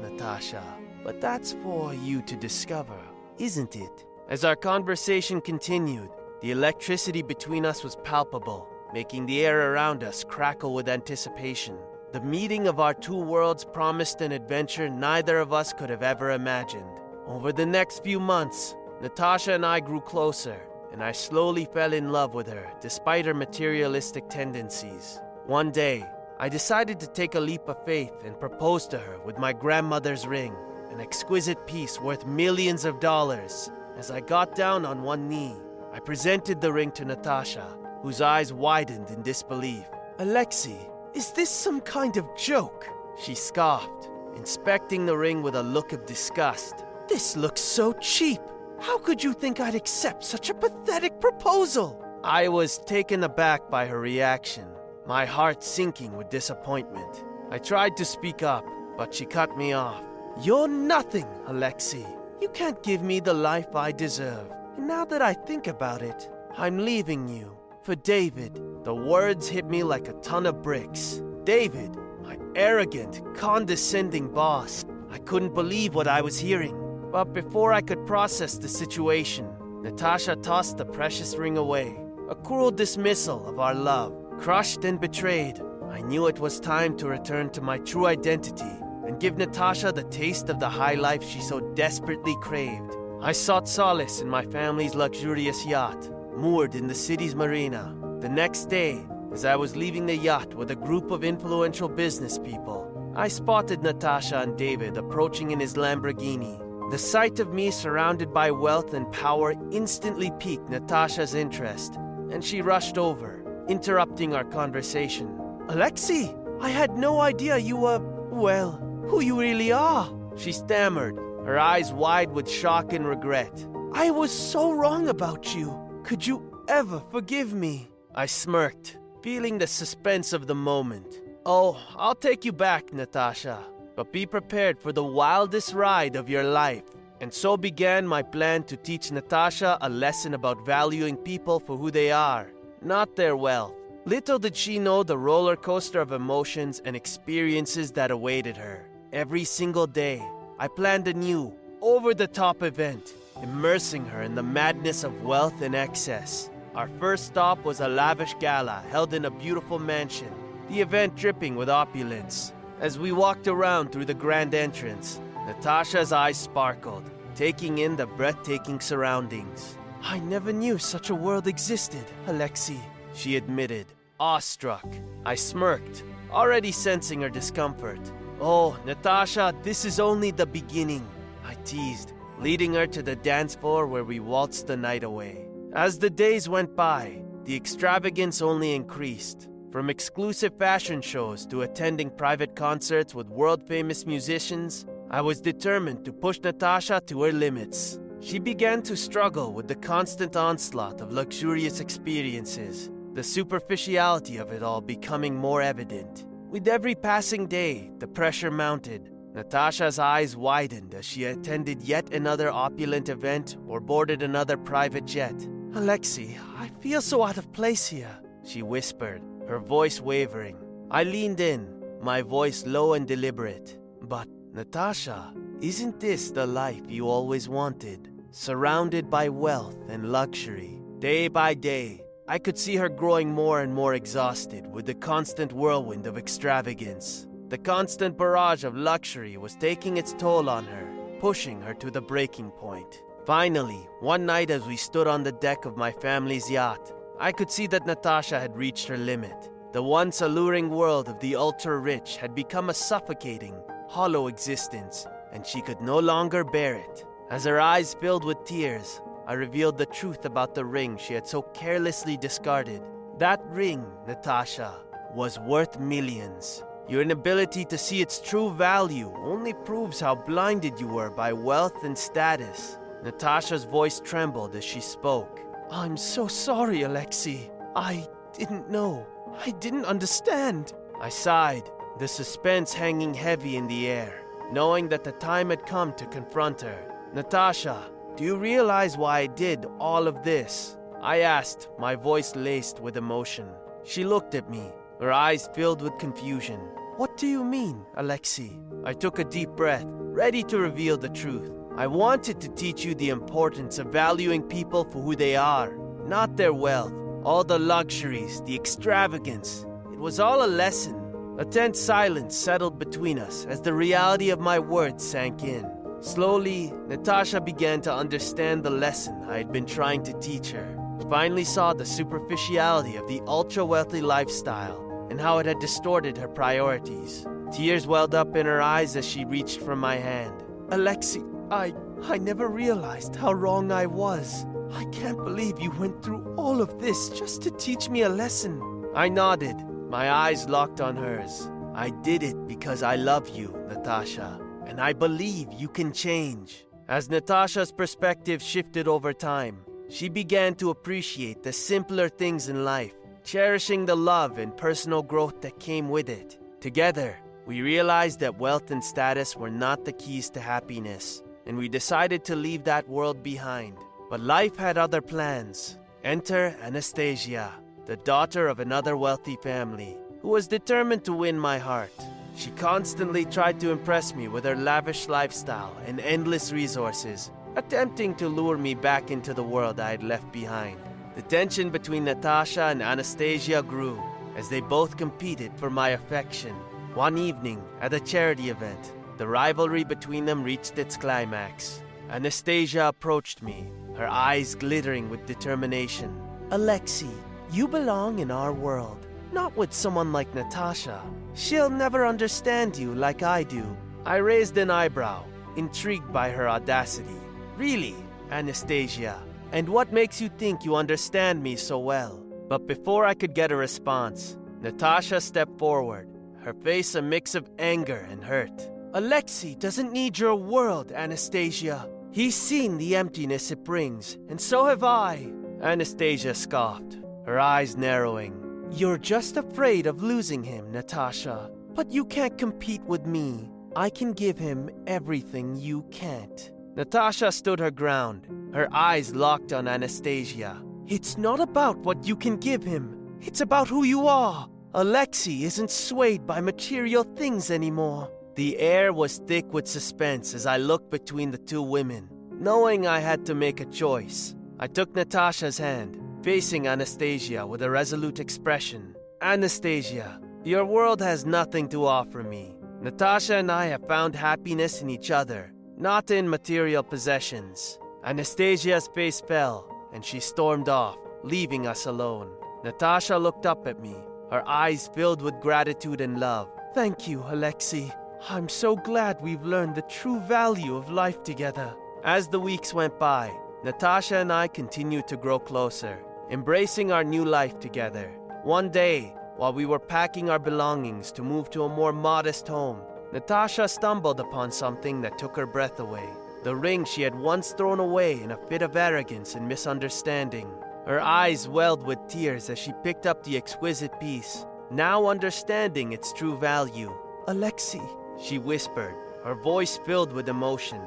Natasha, 0.00 0.62
but 1.02 1.20
that's 1.20 1.54
for 1.62 1.94
you 1.94 2.22
to 2.22 2.36
discover, 2.36 2.98
isn't 3.38 3.76
it? 3.76 4.04
As 4.28 4.44
our 4.44 4.56
conversation 4.56 5.40
continued, 5.40 6.10
the 6.40 6.50
electricity 6.50 7.22
between 7.22 7.64
us 7.64 7.84
was 7.84 7.96
palpable, 8.04 8.68
making 8.92 9.26
the 9.26 9.44
air 9.44 9.72
around 9.72 10.04
us 10.04 10.24
crackle 10.24 10.74
with 10.74 10.88
anticipation. 10.88 11.78
The 12.12 12.20
meeting 12.20 12.66
of 12.66 12.80
our 12.80 12.94
two 12.94 13.16
worlds 13.16 13.64
promised 13.64 14.20
an 14.20 14.32
adventure 14.32 14.88
neither 14.88 15.38
of 15.38 15.52
us 15.52 15.72
could 15.72 15.90
have 15.90 16.02
ever 16.02 16.30
imagined. 16.30 17.00
Over 17.26 17.52
the 17.52 17.66
next 17.66 18.02
few 18.02 18.20
months, 18.20 18.74
Natasha 19.00 19.52
and 19.52 19.66
I 19.66 19.80
grew 19.80 20.00
closer, 20.00 20.60
and 20.92 21.02
I 21.02 21.12
slowly 21.12 21.66
fell 21.66 21.92
in 21.92 22.10
love 22.10 22.34
with 22.34 22.48
her 22.48 22.72
despite 22.80 23.26
her 23.26 23.34
materialistic 23.34 24.28
tendencies. 24.28 25.20
One 25.46 25.70
day, 25.70 26.04
I 26.38 26.48
decided 26.48 27.00
to 27.00 27.06
take 27.06 27.34
a 27.34 27.40
leap 27.40 27.68
of 27.68 27.84
faith 27.84 28.12
and 28.24 28.38
propose 28.38 28.86
to 28.88 28.98
her 28.98 29.18
with 29.24 29.38
my 29.38 29.52
grandmother's 29.52 30.26
ring, 30.26 30.54
an 30.96 31.02
exquisite 31.02 31.66
piece 31.66 32.00
worth 32.00 32.24
millions 32.24 32.86
of 32.86 33.00
dollars. 33.00 33.70
As 33.98 34.10
I 34.10 34.20
got 34.20 34.54
down 34.54 34.86
on 34.86 35.02
one 35.02 35.28
knee, 35.28 35.54
I 35.92 35.98
presented 35.98 36.58
the 36.58 36.72
ring 36.72 36.90
to 36.92 37.04
Natasha, 37.04 37.76
whose 38.00 38.22
eyes 38.22 38.50
widened 38.50 39.10
in 39.10 39.20
disbelief. 39.20 39.84
Alexei, 40.20 40.88
is 41.12 41.32
this 41.32 41.50
some 41.50 41.82
kind 41.82 42.16
of 42.16 42.24
joke? 42.34 42.88
She 43.22 43.34
scoffed, 43.34 44.08
inspecting 44.36 45.04
the 45.04 45.18
ring 45.18 45.42
with 45.42 45.54
a 45.54 45.62
look 45.62 45.92
of 45.92 46.06
disgust. 46.06 46.82
This 47.08 47.36
looks 47.36 47.60
so 47.60 47.92
cheap. 47.92 48.40
How 48.80 48.96
could 48.96 49.22
you 49.22 49.34
think 49.34 49.60
I'd 49.60 49.74
accept 49.74 50.24
such 50.24 50.48
a 50.48 50.54
pathetic 50.54 51.20
proposal? 51.20 52.02
I 52.24 52.48
was 52.48 52.78
taken 52.78 53.22
aback 53.22 53.70
by 53.70 53.84
her 53.84 54.00
reaction, 54.00 54.66
my 55.06 55.26
heart 55.26 55.62
sinking 55.62 56.16
with 56.16 56.30
disappointment. 56.30 57.22
I 57.50 57.58
tried 57.58 57.98
to 57.98 58.06
speak 58.06 58.42
up, 58.42 58.64
but 58.96 59.12
she 59.12 59.26
cut 59.26 59.58
me 59.58 59.74
off. 59.74 60.02
You're 60.42 60.68
nothing, 60.68 61.26
Alexei. 61.46 62.04
You 62.42 62.50
can't 62.50 62.82
give 62.82 63.00
me 63.02 63.20
the 63.20 63.32
life 63.32 63.74
I 63.74 63.90
deserve. 63.90 64.52
And 64.76 64.86
now 64.86 65.06
that 65.06 65.22
I 65.22 65.32
think 65.32 65.66
about 65.66 66.02
it, 66.02 66.30
I'm 66.58 66.84
leaving 66.84 67.26
you. 67.26 67.56
For 67.82 67.94
David, 67.94 68.60
the 68.84 68.94
words 68.94 69.48
hit 69.48 69.64
me 69.64 69.82
like 69.82 70.08
a 70.08 70.12
ton 70.20 70.44
of 70.44 70.60
bricks. 70.60 71.22
David, 71.44 71.96
my 72.20 72.36
arrogant, 72.54 73.22
condescending 73.34 74.28
boss. 74.28 74.84
I 75.10 75.16
couldn't 75.18 75.54
believe 75.54 75.94
what 75.94 76.06
I 76.06 76.20
was 76.20 76.38
hearing. 76.38 77.08
But 77.10 77.32
before 77.32 77.72
I 77.72 77.80
could 77.80 78.06
process 78.06 78.58
the 78.58 78.68
situation, 78.68 79.48
Natasha 79.80 80.36
tossed 80.36 80.76
the 80.76 80.84
precious 80.84 81.36
ring 81.36 81.56
away. 81.56 81.98
A 82.28 82.34
cruel 82.34 82.70
dismissal 82.70 83.48
of 83.48 83.58
our 83.58 83.74
love. 83.74 84.12
Crushed 84.38 84.84
and 84.84 85.00
betrayed, 85.00 85.62
I 85.90 86.02
knew 86.02 86.26
it 86.26 86.40
was 86.40 86.60
time 86.60 86.94
to 86.98 87.08
return 87.08 87.48
to 87.50 87.62
my 87.62 87.78
true 87.78 88.04
identity 88.04 88.82
give 89.18 89.36
Natasha 89.38 89.92
the 89.92 90.04
taste 90.04 90.48
of 90.48 90.60
the 90.60 90.68
high 90.68 90.94
life 90.94 91.22
she 91.22 91.40
so 91.40 91.60
desperately 91.74 92.36
craved. 92.40 92.94
I 93.20 93.32
sought 93.32 93.68
solace 93.68 94.20
in 94.20 94.28
my 94.28 94.44
family's 94.44 94.94
luxurious 94.94 95.64
yacht, 95.66 96.10
moored 96.36 96.74
in 96.74 96.86
the 96.86 96.94
city's 96.94 97.34
marina. 97.34 97.96
The 98.20 98.28
next 98.28 98.66
day, 98.66 99.04
as 99.32 99.44
I 99.44 99.56
was 99.56 99.76
leaving 99.76 100.06
the 100.06 100.16
yacht 100.16 100.54
with 100.54 100.70
a 100.70 100.76
group 100.76 101.10
of 101.10 101.24
influential 101.24 101.88
business 101.88 102.38
people, 102.38 103.12
I 103.16 103.28
spotted 103.28 103.82
Natasha 103.82 104.40
and 104.40 104.56
David 104.56 104.96
approaching 104.96 105.50
in 105.50 105.60
his 105.60 105.74
Lamborghini. 105.74 106.60
The 106.90 106.98
sight 106.98 107.40
of 107.40 107.52
me 107.52 107.70
surrounded 107.70 108.32
by 108.32 108.50
wealth 108.50 108.94
and 108.94 109.10
power 109.10 109.54
instantly 109.72 110.30
piqued 110.38 110.68
Natasha's 110.68 111.34
interest, 111.34 111.96
and 112.30 112.44
she 112.44 112.60
rushed 112.60 112.98
over, 112.98 113.42
interrupting 113.68 114.34
our 114.34 114.44
conversation. 114.44 115.40
Alexei, 115.68 116.32
I 116.60 116.68
had 116.68 116.96
no 116.96 117.20
idea 117.20 117.58
you 117.58 117.76
were, 117.76 117.98
well, 118.30 118.80
who 119.08 119.20
you 119.20 119.40
really 119.40 119.72
are. 119.72 120.12
She 120.36 120.52
stammered, 120.52 121.16
her 121.44 121.58
eyes 121.58 121.92
wide 121.92 122.32
with 122.32 122.50
shock 122.50 122.92
and 122.92 123.06
regret. 123.06 123.66
I 123.92 124.10
was 124.10 124.30
so 124.30 124.72
wrong 124.72 125.08
about 125.08 125.54
you. 125.54 125.74
Could 126.04 126.26
you 126.26 126.64
ever 126.68 127.02
forgive 127.10 127.54
me? 127.54 127.88
I 128.14 128.26
smirked, 128.26 128.98
feeling 129.22 129.58
the 129.58 129.66
suspense 129.66 130.32
of 130.32 130.46
the 130.46 130.54
moment. 130.54 131.20
Oh, 131.44 131.78
I'll 131.96 132.14
take 132.14 132.44
you 132.44 132.52
back, 132.52 132.92
Natasha, 132.92 133.58
but 133.94 134.12
be 134.12 134.26
prepared 134.26 134.78
for 134.78 134.92
the 134.92 135.04
wildest 135.04 135.72
ride 135.72 136.16
of 136.16 136.28
your 136.28 136.44
life. 136.44 136.84
And 137.20 137.32
so 137.32 137.56
began 137.56 138.06
my 138.06 138.22
plan 138.22 138.64
to 138.64 138.76
teach 138.76 139.10
Natasha 139.10 139.78
a 139.80 139.88
lesson 139.88 140.34
about 140.34 140.66
valuing 140.66 141.16
people 141.16 141.60
for 141.60 141.76
who 141.76 141.90
they 141.90 142.10
are, 142.10 142.50
not 142.82 143.16
their 143.16 143.36
wealth. 143.36 143.74
Little 144.04 144.38
did 144.38 144.54
she 144.54 144.78
know 144.78 145.02
the 145.02 145.18
roller 145.18 145.56
coaster 145.56 146.00
of 146.00 146.12
emotions 146.12 146.80
and 146.84 146.94
experiences 146.94 147.92
that 147.92 148.10
awaited 148.10 148.56
her. 148.56 148.85
Every 149.12 149.44
single 149.44 149.86
day, 149.86 150.20
I 150.58 150.66
planned 150.66 151.06
a 151.06 151.14
new, 151.14 151.54
over 151.80 152.12
the 152.12 152.26
top 152.26 152.64
event, 152.64 153.14
immersing 153.40 154.04
her 154.06 154.22
in 154.22 154.34
the 154.34 154.42
madness 154.42 155.04
of 155.04 155.22
wealth 155.22 155.62
and 155.62 155.76
excess. 155.76 156.50
Our 156.74 156.88
first 156.98 157.26
stop 157.26 157.64
was 157.64 157.80
a 157.80 157.88
lavish 157.88 158.34
gala 158.40 158.82
held 158.90 159.14
in 159.14 159.26
a 159.26 159.30
beautiful 159.30 159.78
mansion, 159.78 160.32
the 160.68 160.80
event 160.80 161.14
dripping 161.14 161.54
with 161.54 161.68
opulence. 161.68 162.52
As 162.80 162.98
we 162.98 163.12
walked 163.12 163.46
around 163.46 163.92
through 163.92 164.06
the 164.06 164.12
grand 164.14 164.54
entrance, 164.54 165.20
Natasha's 165.46 166.12
eyes 166.12 166.36
sparkled, 166.36 167.08
taking 167.36 167.78
in 167.78 167.94
the 167.94 168.06
breathtaking 168.06 168.80
surroundings. 168.80 169.78
I 170.02 170.18
never 170.18 170.52
knew 170.52 170.78
such 170.78 171.10
a 171.10 171.14
world 171.14 171.46
existed, 171.46 172.04
Alexei, 172.26 172.80
she 173.14 173.36
admitted, 173.36 173.86
awestruck. 174.18 174.86
I 175.24 175.36
smirked, 175.36 176.02
already 176.32 176.72
sensing 176.72 177.20
her 177.20 177.30
discomfort. 177.30 178.00
Oh, 178.40 178.76
Natasha, 178.84 179.54
this 179.62 179.86
is 179.86 179.98
only 179.98 180.30
the 180.30 180.44
beginning, 180.44 181.06
I 181.42 181.54
teased, 181.64 182.12
leading 182.38 182.74
her 182.74 182.86
to 182.88 183.02
the 183.02 183.16
dance 183.16 183.54
floor 183.54 183.86
where 183.86 184.04
we 184.04 184.20
waltzed 184.20 184.66
the 184.66 184.76
night 184.76 185.04
away. 185.04 185.48
As 185.72 185.98
the 185.98 186.10
days 186.10 186.46
went 186.46 186.76
by, 186.76 187.22
the 187.44 187.56
extravagance 187.56 188.42
only 188.42 188.74
increased. 188.74 189.48
From 189.72 189.88
exclusive 189.88 190.52
fashion 190.58 191.00
shows 191.00 191.46
to 191.46 191.62
attending 191.62 192.10
private 192.10 192.54
concerts 192.54 193.14
with 193.14 193.28
world 193.28 193.66
famous 193.66 194.04
musicians, 194.04 194.84
I 195.10 195.22
was 195.22 195.40
determined 195.40 196.04
to 196.04 196.12
push 196.12 196.38
Natasha 196.40 197.00
to 197.06 197.22
her 197.22 197.32
limits. 197.32 197.98
She 198.20 198.38
began 198.38 198.82
to 198.82 198.96
struggle 198.96 199.52
with 199.54 199.66
the 199.66 199.76
constant 199.76 200.36
onslaught 200.36 201.00
of 201.00 201.12
luxurious 201.12 201.80
experiences, 201.80 202.90
the 203.14 203.22
superficiality 203.22 204.36
of 204.36 204.52
it 204.52 204.62
all 204.62 204.82
becoming 204.82 205.34
more 205.34 205.62
evident. 205.62 206.26
With 206.56 206.68
every 206.68 206.94
passing 206.94 207.48
day, 207.48 207.90
the 207.98 208.08
pressure 208.08 208.50
mounted. 208.50 209.10
Natasha's 209.34 209.98
eyes 209.98 210.38
widened 210.38 210.94
as 210.94 211.04
she 211.04 211.24
attended 211.24 211.82
yet 211.82 212.14
another 212.14 212.50
opulent 212.50 213.10
event 213.10 213.58
or 213.68 213.78
boarded 213.78 214.22
another 214.22 214.56
private 214.56 215.04
jet. 215.04 215.34
Alexei, 215.74 216.38
I 216.56 216.70
feel 216.80 217.02
so 217.02 217.22
out 217.22 217.36
of 217.36 217.52
place 217.52 217.86
here, 217.86 218.18
she 218.42 218.62
whispered, 218.62 219.20
her 219.46 219.58
voice 219.58 220.00
wavering. 220.00 220.56
I 220.90 221.02
leaned 221.02 221.40
in, 221.40 221.68
my 222.00 222.22
voice 222.22 222.64
low 222.64 222.94
and 222.94 223.06
deliberate. 223.06 223.78
But, 224.00 224.26
Natasha, 224.54 225.34
isn't 225.60 226.00
this 226.00 226.30
the 226.30 226.46
life 226.46 226.84
you 226.88 227.06
always 227.06 227.50
wanted? 227.50 228.10
Surrounded 228.30 229.10
by 229.10 229.28
wealth 229.28 229.76
and 229.90 230.10
luxury. 230.10 230.80
Day 231.00 231.28
by 231.28 231.52
day, 231.52 232.05
I 232.28 232.38
could 232.38 232.58
see 232.58 232.74
her 232.74 232.88
growing 232.88 233.30
more 233.30 233.60
and 233.60 233.72
more 233.72 233.94
exhausted 233.94 234.66
with 234.66 234.84
the 234.84 234.94
constant 234.94 235.52
whirlwind 235.52 236.08
of 236.08 236.18
extravagance. 236.18 237.28
The 237.50 237.58
constant 237.58 238.18
barrage 238.18 238.64
of 238.64 238.76
luxury 238.76 239.36
was 239.36 239.54
taking 239.54 239.96
its 239.96 240.12
toll 240.12 240.50
on 240.50 240.64
her, 240.64 240.92
pushing 241.20 241.60
her 241.60 241.72
to 241.74 241.88
the 241.88 242.00
breaking 242.00 242.50
point. 242.50 243.04
Finally, 243.26 243.88
one 244.00 244.26
night 244.26 244.50
as 244.50 244.66
we 244.66 244.76
stood 244.76 245.06
on 245.06 245.22
the 245.22 245.30
deck 245.30 245.66
of 245.66 245.76
my 245.76 245.92
family's 245.92 246.50
yacht, 246.50 246.92
I 247.20 247.30
could 247.30 247.48
see 247.48 247.68
that 247.68 247.86
Natasha 247.86 248.40
had 248.40 248.56
reached 248.56 248.88
her 248.88 248.98
limit. 248.98 249.48
The 249.72 249.82
once 249.82 250.20
alluring 250.20 250.70
world 250.70 251.08
of 251.08 251.20
the 251.20 251.36
ultra 251.36 251.78
rich 251.78 252.16
had 252.16 252.34
become 252.34 252.70
a 252.70 252.74
suffocating, 252.74 253.54
hollow 253.88 254.26
existence, 254.26 255.06
and 255.32 255.46
she 255.46 255.60
could 255.62 255.80
no 255.80 256.00
longer 256.00 256.42
bear 256.42 256.74
it. 256.74 257.04
As 257.30 257.44
her 257.44 257.60
eyes 257.60 257.94
filled 257.94 258.24
with 258.24 258.44
tears, 258.44 259.00
I 259.26 259.32
revealed 259.32 259.76
the 259.76 259.86
truth 259.86 260.24
about 260.24 260.54
the 260.54 260.64
ring 260.64 260.96
she 260.96 261.14
had 261.14 261.26
so 261.26 261.42
carelessly 261.42 262.16
discarded. 262.16 262.80
That 263.18 263.42
ring, 263.48 263.84
Natasha, 264.06 264.76
was 265.14 265.40
worth 265.40 265.80
millions. 265.80 266.62
Your 266.88 267.02
inability 267.02 267.64
to 267.64 267.76
see 267.76 268.00
its 268.00 268.20
true 268.20 268.52
value 268.52 269.12
only 269.16 269.52
proves 269.52 269.98
how 269.98 270.14
blinded 270.14 270.78
you 270.78 270.86
were 270.86 271.10
by 271.10 271.32
wealth 271.32 271.82
and 271.82 271.98
status. 271.98 272.78
Natasha's 273.02 273.64
voice 273.64 274.00
trembled 274.04 274.54
as 274.54 274.62
she 274.62 274.80
spoke. 274.80 275.40
I'm 275.72 275.96
so 275.96 276.28
sorry, 276.28 276.82
Alexei. 276.82 277.50
I 277.74 278.06
didn't 278.32 278.70
know. 278.70 279.04
I 279.44 279.50
didn't 279.50 279.86
understand. 279.86 280.72
I 281.00 281.08
sighed, 281.08 281.68
the 281.98 282.06
suspense 282.06 282.72
hanging 282.72 283.12
heavy 283.12 283.56
in 283.56 283.66
the 283.66 283.88
air, 283.88 284.20
knowing 284.52 284.88
that 284.90 285.02
the 285.02 285.12
time 285.12 285.50
had 285.50 285.66
come 285.66 285.92
to 285.94 286.06
confront 286.06 286.60
her. 286.60 286.78
Natasha, 287.12 287.90
do 288.16 288.24
you 288.24 288.36
realize 288.36 288.96
why 288.96 289.20
I 289.20 289.26
did 289.26 289.66
all 289.78 290.08
of 290.08 290.22
this? 290.22 290.78
I 291.02 291.18
asked, 291.18 291.68
my 291.78 291.94
voice 291.94 292.34
laced 292.34 292.80
with 292.80 292.96
emotion. 292.96 293.46
She 293.84 294.04
looked 294.04 294.34
at 294.34 294.48
me, 294.48 294.72
her 295.00 295.12
eyes 295.12 295.50
filled 295.54 295.82
with 295.82 295.98
confusion. 295.98 296.58
What 296.96 297.18
do 297.18 297.26
you 297.26 297.44
mean, 297.44 297.84
Alexei? 297.98 298.58
I 298.84 298.94
took 298.94 299.18
a 299.18 299.24
deep 299.24 299.50
breath, 299.50 299.84
ready 299.86 300.42
to 300.44 300.58
reveal 300.58 300.96
the 300.96 301.10
truth. 301.10 301.52
I 301.76 301.86
wanted 301.86 302.40
to 302.40 302.48
teach 302.48 302.86
you 302.86 302.94
the 302.94 303.10
importance 303.10 303.78
of 303.78 303.88
valuing 303.88 304.42
people 304.42 304.84
for 304.84 305.02
who 305.02 305.14
they 305.14 305.36
are, 305.36 305.76
not 306.06 306.38
their 306.38 306.54
wealth, 306.54 306.94
all 307.22 307.44
the 307.44 307.58
luxuries, 307.58 308.40
the 308.46 308.54
extravagance. 308.54 309.66
It 309.92 309.98
was 309.98 310.18
all 310.18 310.42
a 310.42 310.48
lesson. 310.48 311.02
A 311.38 311.44
tense 311.44 311.78
silence 311.78 312.34
settled 312.34 312.78
between 312.78 313.18
us 313.18 313.44
as 313.44 313.60
the 313.60 313.74
reality 313.74 314.30
of 314.30 314.40
my 314.40 314.58
words 314.58 315.06
sank 315.06 315.44
in. 315.44 315.70
Slowly, 316.06 316.72
Natasha 316.86 317.40
began 317.40 317.80
to 317.80 317.92
understand 317.92 318.62
the 318.62 318.70
lesson 318.70 319.24
I 319.28 319.38
had 319.38 319.50
been 319.50 319.66
trying 319.66 320.04
to 320.04 320.12
teach 320.20 320.52
her. 320.52 320.78
Finally 321.10 321.42
saw 321.42 321.72
the 321.72 321.84
superficiality 321.84 322.94
of 322.94 323.08
the 323.08 323.20
ultra 323.26 323.64
wealthy 323.64 324.00
lifestyle 324.00 325.08
and 325.10 325.20
how 325.20 325.38
it 325.38 325.46
had 325.46 325.58
distorted 325.58 326.16
her 326.16 326.28
priorities. 326.28 327.26
Tears 327.50 327.88
welled 327.88 328.14
up 328.14 328.36
in 328.36 328.46
her 328.46 328.62
eyes 328.62 328.94
as 328.94 329.04
she 329.04 329.24
reached 329.24 329.60
for 329.60 329.74
my 329.74 329.96
hand. 329.96 330.44
Alexei, 330.70 331.24
I 331.50 331.74
I 332.04 332.18
never 332.18 332.46
realized 332.46 333.16
how 333.16 333.32
wrong 333.32 333.72
I 333.72 333.86
was. 333.86 334.46
I 334.70 334.84
can't 334.92 335.24
believe 335.24 335.58
you 335.58 335.72
went 335.72 336.04
through 336.04 336.36
all 336.36 336.62
of 336.62 336.80
this 336.80 337.08
just 337.08 337.42
to 337.42 337.50
teach 337.50 337.90
me 337.90 338.02
a 338.02 338.08
lesson. 338.08 338.62
I 338.94 339.08
nodded, 339.08 339.56
my 339.90 340.08
eyes 340.12 340.48
locked 340.48 340.80
on 340.80 340.94
hers. 340.94 341.50
I 341.74 341.90
did 341.90 342.22
it 342.22 342.46
because 342.46 342.84
I 342.84 342.94
love 342.94 343.28
you, 343.28 343.48
Natasha 343.68 344.45
and 344.66 344.80
I 344.80 344.92
believe 344.92 345.52
you 345.52 345.68
can 345.68 345.92
change. 345.92 346.66
As 346.88 347.08
Natasha's 347.08 347.72
perspective 347.72 348.42
shifted 348.42 348.86
over 348.86 349.12
time, 349.12 349.58
she 349.88 350.08
began 350.08 350.54
to 350.56 350.70
appreciate 350.70 351.42
the 351.42 351.52
simpler 351.52 352.08
things 352.08 352.48
in 352.48 352.64
life, 352.64 352.94
cherishing 353.24 353.86
the 353.86 353.96
love 353.96 354.38
and 354.38 354.56
personal 354.56 355.02
growth 355.02 355.40
that 355.40 355.60
came 355.60 355.88
with 355.88 356.08
it. 356.08 356.38
Together, 356.60 357.16
we 357.46 357.62
realized 357.62 358.20
that 358.20 358.38
wealth 358.38 358.70
and 358.70 358.82
status 358.82 359.36
were 359.36 359.50
not 359.50 359.84
the 359.84 359.92
keys 359.92 360.28
to 360.30 360.40
happiness, 360.40 361.22
and 361.46 361.56
we 361.56 361.68
decided 361.68 362.24
to 362.24 362.36
leave 362.36 362.64
that 362.64 362.88
world 362.88 363.22
behind. 363.22 363.76
But 364.10 364.20
life 364.20 364.56
had 364.56 364.76
other 364.76 365.00
plans. 365.00 365.78
Enter 366.02 366.56
Anastasia, 366.62 367.52
the 367.86 367.96
daughter 367.98 368.48
of 368.48 368.60
another 368.60 368.96
wealthy 368.96 369.36
family, 369.42 369.96
who 370.22 370.28
was 370.28 370.48
determined 370.48 371.04
to 371.04 371.12
win 371.12 371.38
my 371.38 371.58
heart. 371.58 371.92
She 372.36 372.50
constantly 372.50 373.24
tried 373.24 373.58
to 373.60 373.70
impress 373.70 374.14
me 374.14 374.28
with 374.28 374.44
her 374.44 374.54
lavish 374.54 375.08
lifestyle 375.08 375.74
and 375.86 375.98
endless 376.00 376.52
resources, 376.52 377.30
attempting 377.56 378.14
to 378.16 378.28
lure 378.28 378.58
me 378.58 378.74
back 378.74 379.10
into 379.10 379.32
the 379.32 379.42
world 379.42 379.80
I 379.80 379.90
had 379.92 380.02
left 380.02 380.30
behind. 380.32 380.78
The 381.14 381.22
tension 381.22 381.70
between 381.70 382.04
Natasha 382.04 382.64
and 382.64 382.82
Anastasia 382.82 383.62
grew 383.62 384.02
as 384.36 384.50
they 384.50 384.60
both 384.60 384.98
competed 384.98 385.50
for 385.56 385.70
my 385.70 385.90
affection. 385.90 386.54
One 386.92 387.16
evening, 387.16 387.64
at 387.80 387.94
a 387.94 388.00
charity 388.00 388.50
event, 388.50 388.92
the 389.16 389.26
rivalry 389.26 389.82
between 389.82 390.26
them 390.26 390.42
reached 390.42 390.78
its 390.78 390.94
climax. 390.98 391.82
Anastasia 392.10 392.84
approached 392.88 393.42
me, 393.42 393.70
her 393.96 394.06
eyes 394.06 394.54
glittering 394.54 395.08
with 395.08 395.24
determination. 395.24 396.20
Alexei, 396.50 397.16
you 397.50 397.66
belong 397.66 398.18
in 398.18 398.30
our 398.30 398.52
world, 398.52 399.05
not 399.36 399.54
with 399.54 399.70
someone 399.70 400.14
like 400.14 400.34
Natasha. 400.34 400.98
She'll 401.34 401.68
never 401.68 402.06
understand 402.06 402.74
you 402.74 402.94
like 402.94 403.22
I 403.22 403.42
do. 403.42 403.64
I 404.06 404.16
raised 404.16 404.56
an 404.56 404.70
eyebrow, 404.70 405.26
intrigued 405.56 406.10
by 406.10 406.30
her 406.30 406.48
audacity. 406.48 407.20
Really, 407.58 407.94
Anastasia? 408.30 409.22
And 409.52 409.68
what 409.68 409.92
makes 409.92 410.22
you 410.22 410.30
think 410.30 410.64
you 410.64 410.74
understand 410.74 411.42
me 411.42 411.54
so 411.56 411.78
well? 411.78 412.24
But 412.48 412.66
before 412.66 413.04
I 413.04 413.12
could 413.12 413.34
get 413.34 413.52
a 413.52 413.56
response, 413.56 414.38
Natasha 414.62 415.20
stepped 415.20 415.58
forward, 415.58 416.08
her 416.40 416.54
face 416.54 416.94
a 416.94 417.02
mix 417.02 417.34
of 417.34 417.50
anger 417.58 418.08
and 418.10 418.24
hurt. 418.24 418.70
Alexei 418.94 419.54
doesn't 419.54 419.92
need 419.92 420.18
your 420.18 420.34
world, 420.34 420.92
Anastasia. 420.92 421.86
He's 422.10 422.34
seen 422.34 422.78
the 422.78 422.96
emptiness 422.96 423.50
it 423.50 423.64
brings, 423.64 424.16
and 424.30 424.40
so 424.40 424.64
have 424.64 424.82
I. 424.82 425.30
Anastasia 425.60 426.32
scoffed, 426.32 426.96
her 427.26 427.38
eyes 427.38 427.76
narrowing. 427.76 428.45
You're 428.72 428.98
just 428.98 429.36
afraid 429.36 429.86
of 429.86 430.02
losing 430.02 430.42
him, 430.42 430.70
Natasha. 430.72 431.50
But 431.74 431.90
you 431.90 432.04
can't 432.04 432.36
compete 432.36 432.82
with 432.82 433.06
me. 433.06 433.50
I 433.76 433.90
can 433.90 434.12
give 434.12 434.38
him 434.38 434.70
everything 434.86 435.56
you 435.56 435.82
can't. 435.90 436.50
Natasha 436.76 437.32
stood 437.32 437.58
her 437.58 437.70
ground, 437.70 438.26
her 438.52 438.68
eyes 438.72 439.14
locked 439.14 439.52
on 439.52 439.68
Anastasia. 439.68 440.62
It's 440.86 441.16
not 441.16 441.40
about 441.40 441.78
what 441.78 442.06
you 442.06 442.16
can 442.16 442.36
give 442.36 442.62
him, 442.62 443.16
it's 443.20 443.40
about 443.40 443.68
who 443.68 443.84
you 443.84 444.06
are. 444.06 444.48
Alexei 444.74 445.42
isn't 445.42 445.70
swayed 445.70 446.26
by 446.26 446.40
material 446.40 447.02
things 447.02 447.50
anymore. 447.50 448.10
The 448.34 448.58
air 448.58 448.92
was 448.92 449.18
thick 449.26 449.50
with 449.54 449.66
suspense 449.66 450.34
as 450.34 450.44
I 450.44 450.58
looked 450.58 450.90
between 450.90 451.30
the 451.30 451.38
two 451.38 451.62
women, 451.62 452.10
knowing 452.30 452.86
I 452.86 452.98
had 453.00 453.24
to 453.26 453.34
make 453.34 453.60
a 453.60 453.66
choice. 453.66 454.34
I 454.58 454.66
took 454.66 454.94
Natasha's 454.94 455.56
hand, 455.56 455.98
facing 456.26 456.66
Anastasia 456.66 457.46
with 457.46 457.62
a 457.62 457.70
resolute 457.70 458.18
expression. 458.18 458.96
Anastasia, 459.22 460.20
your 460.42 460.64
world 460.64 461.00
has 461.00 461.24
nothing 461.24 461.68
to 461.68 461.86
offer 461.86 462.24
me. 462.24 462.56
Natasha 462.80 463.36
and 463.36 463.48
I 463.48 463.66
have 463.66 463.86
found 463.86 464.16
happiness 464.16 464.82
in 464.82 464.90
each 464.90 465.12
other, 465.12 465.52
not 465.76 466.10
in 466.10 466.28
material 466.28 466.82
possessions. 466.82 467.78
Anastasia's 468.04 468.88
face 468.88 469.20
fell, 469.20 469.72
and 469.92 470.04
she 470.04 470.18
stormed 470.18 470.68
off, 470.68 470.98
leaving 471.22 471.68
us 471.68 471.86
alone. 471.86 472.32
Natasha 472.64 473.16
looked 473.16 473.46
up 473.46 473.64
at 473.68 473.80
me, 473.80 473.94
her 474.32 474.42
eyes 474.48 474.90
filled 474.96 475.22
with 475.22 475.40
gratitude 475.40 476.00
and 476.00 476.18
love. 476.18 476.50
Thank 476.74 477.06
you, 477.06 477.22
Alexei. 477.28 477.94
I'm 478.28 478.48
so 478.48 478.74
glad 478.74 479.22
we've 479.22 479.46
learned 479.46 479.76
the 479.76 479.82
true 479.82 480.18
value 480.18 480.74
of 480.74 480.90
life 480.90 481.22
together. 481.22 481.72
As 482.02 482.26
the 482.26 482.40
weeks 482.40 482.74
went 482.74 482.98
by, 482.98 483.32
Natasha 483.62 484.16
and 484.16 484.32
I 484.32 484.48
continued 484.48 485.06
to 485.06 485.16
grow 485.16 485.38
closer 485.38 486.00
embracing 486.30 486.90
our 486.90 487.04
new 487.04 487.24
life 487.24 487.58
together. 487.60 488.12
One 488.42 488.70
day, 488.70 489.14
while 489.36 489.52
we 489.52 489.66
were 489.66 489.78
packing 489.78 490.30
our 490.30 490.38
belongings 490.38 491.12
to 491.12 491.22
move 491.22 491.50
to 491.50 491.64
a 491.64 491.68
more 491.68 491.92
modest 491.92 492.48
home, 492.48 492.80
Natasha 493.12 493.68
stumbled 493.68 494.18
upon 494.18 494.50
something 494.50 495.00
that 495.02 495.18
took 495.18 495.36
her 495.36 495.46
breath 495.46 495.78
away. 495.78 496.08
The 496.42 496.56
ring 496.56 496.84
she 496.84 497.02
had 497.02 497.14
once 497.14 497.52
thrown 497.52 497.80
away 497.80 498.20
in 498.22 498.32
a 498.32 498.36
fit 498.48 498.62
of 498.62 498.76
arrogance 498.76 499.34
and 499.34 499.48
misunderstanding. 499.48 500.50
Her 500.86 501.00
eyes 501.00 501.48
welled 501.48 501.84
with 501.84 501.98
tears 502.08 502.50
as 502.50 502.58
she 502.58 502.72
picked 502.82 503.06
up 503.06 503.22
the 503.22 503.36
exquisite 503.36 503.98
piece, 504.00 504.46
now 504.70 505.06
understanding 505.06 505.92
its 505.92 506.12
true 506.12 506.36
value. 506.38 506.92
Alexei, 507.28 507.82
she 508.20 508.38
whispered, 508.38 508.94
her 509.24 509.34
voice 509.34 509.78
filled 509.84 510.12
with 510.12 510.28
emotion. 510.28 510.80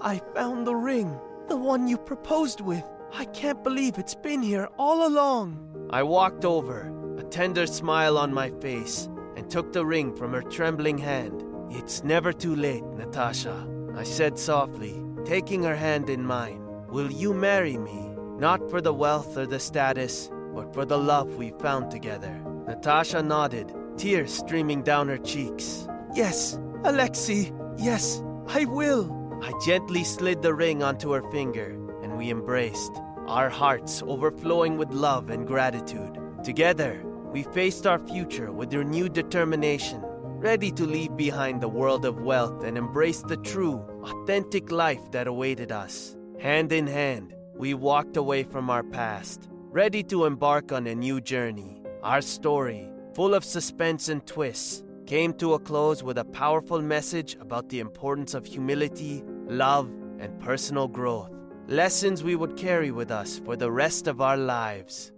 I 0.00 0.20
found 0.34 0.66
the 0.66 0.76
ring, 0.76 1.18
the 1.48 1.56
one 1.56 1.88
you 1.88 1.96
proposed 1.96 2.60
with. 2.60 2.84
I 3.18 3.24
can't 3.24 3.64
believe 3.64 3.96
it's 3.96 4.14
been 4.14 4.42
here 4.42 4.68
all 4.78 5.08
along. 5.08 5.88
I 5.88 6.02
walked 6.02 6.44
over, 6.44 6.92
a 7.16 7.22
tender 7.22 7.66
smile 7.66 8.18
on 8.18 8.34
my 8.34 8.50
face, 8.60 9.08
and 9.36 9.48
took 9.48 9.72
the 9.72 9.86
ring 9.86 10.14
from 10.14 10.34
her 10.34 10.42
trembling 10.42 10.98
hand. 10.98 11.42
It's 11.70 12.04
never 12.04 12.30
too 12.30 12.54
late, 12.54 12.84
Natasha. 12.84 13.66
I 13.96 14.02
said 14.02 14.38
softly, 14.38 15.02
taking 15.24 15.62
her 15.62 15.74
hand 15.74 16.10
in 16.10 16.26
mine, 16.26 16.60
Will 16.90 17.10
you 17.10 17.32
marry 17.32 17.78
me? 17.78 18.10
Not 18.38 18.70
for 18.70 18.82
the 18.82 18.92
wealth 18.92 19.38
or 19.38 19.46
the 19.46 19.60
status, 19.60 20.30
but 20.54 20.74
for 20.74 20.84
the 20.84 20.98
love 20.98 21.36
we 21.36 21.54
found 21.58 21.90
together. 21.90 22.38
Natasha 22.66 23.22
nodded, 23.22 23.74
tears 23.96 24.30
streaming 24.30 24.82
down 24.82 25.08
her 25.08 25.18
cheeks. 25.18 25.88
Yes, 26.14 26.58
Alexei, 26.84 27.50
yes, 27.78 28.22
I 28.46 28.66
will. 28.66 29.10
I 29.42 29.52
gently 29.64 30.04
slid 30.04 30.42
the 30.42 30.52
ring 30.52 30.82
onto 30.82 31.12
her 31.12 31.22
finger, 31.30 31.78
and 32.02 32.16
we 32.16 32.30
embraced, 32.30 32.92
our 33.28 33.48
hearts 33.48 34.02
overflowing 34.06 34.76
with 34.76 34.90
love 34.90 35.30
and 35.30 35.46
gratitude. 35.46 36.18
Together, 36.44 37.02
we 37.32 37.42
faced 37.42 37.86
our 37.86 37.98
future 37.98 38.52
with 38.52 38.72
renewed 38.72 39.12
determination, 39.12 40.00
ready 40.02 40.70
to 40.70 40.86
leave 40.86 41.16
behind 41.16 41.60
the 41.60 41.68
world 41.68 42.04
of 42.04 42.20
wealth 42.20 42.62
and 42.64 42.78
embrace 42.78 43.22
the 43.22 43.36
true, 43.38 43.84
authentic 44.04 44.70
life 44.70 45.10
that 45.10 45.26
awaited 45.26 45.72
us. 45.72 46.16
Hand 46.38 46.72
in 46.72 46.86
hand, 46.86 47.34
we 47.56 47.74
walked 47.74 48.16
away 48.16 48.42
from 48.44 48.70
our 48.70 48.84
past, 48.84 49.48
ready 49.50 50.02
to 50.04 50.24
embark 50.24 50.72
on 50.72 50.86
a 50.86 50.94
new 50.94 51.20
journey. 51.20 51.82
Our 52.02 52.20
story, 52.20 52.88
full 53.14 53.34
of 53.34 53.44
suspense 53.44 54.08
and 54.08 54.24
twists, 54.26 54.84
came 55.06 55.32
to 55.34 55.54
a 55.54 55.58
close 55.58 56.02
with 56.02 56.18
a 56.18 56.24
powerful 56.24 56.80
message 56.80 57.36
about 57.40 57.68
the 57.68 57.80
importance 57.80 58.34
of 58.34 58.46
humility, 58.46 59.22
love, 59.46 59.90
and 60.18 60.38
personal 60.40 60.88
growth. 60.88 61.35
Lessons 61.68 62.22
we 62.22 62.36
would 62.36 62.56
carry 62.56 62.92
with 62.92 63.10
us 63.10 63.40
for 63.40 63.56
the 63.56 63.68
rest 63.68 64.06
of 64.06 64.20
our 64.20 64.36
lives. 64.36 65.10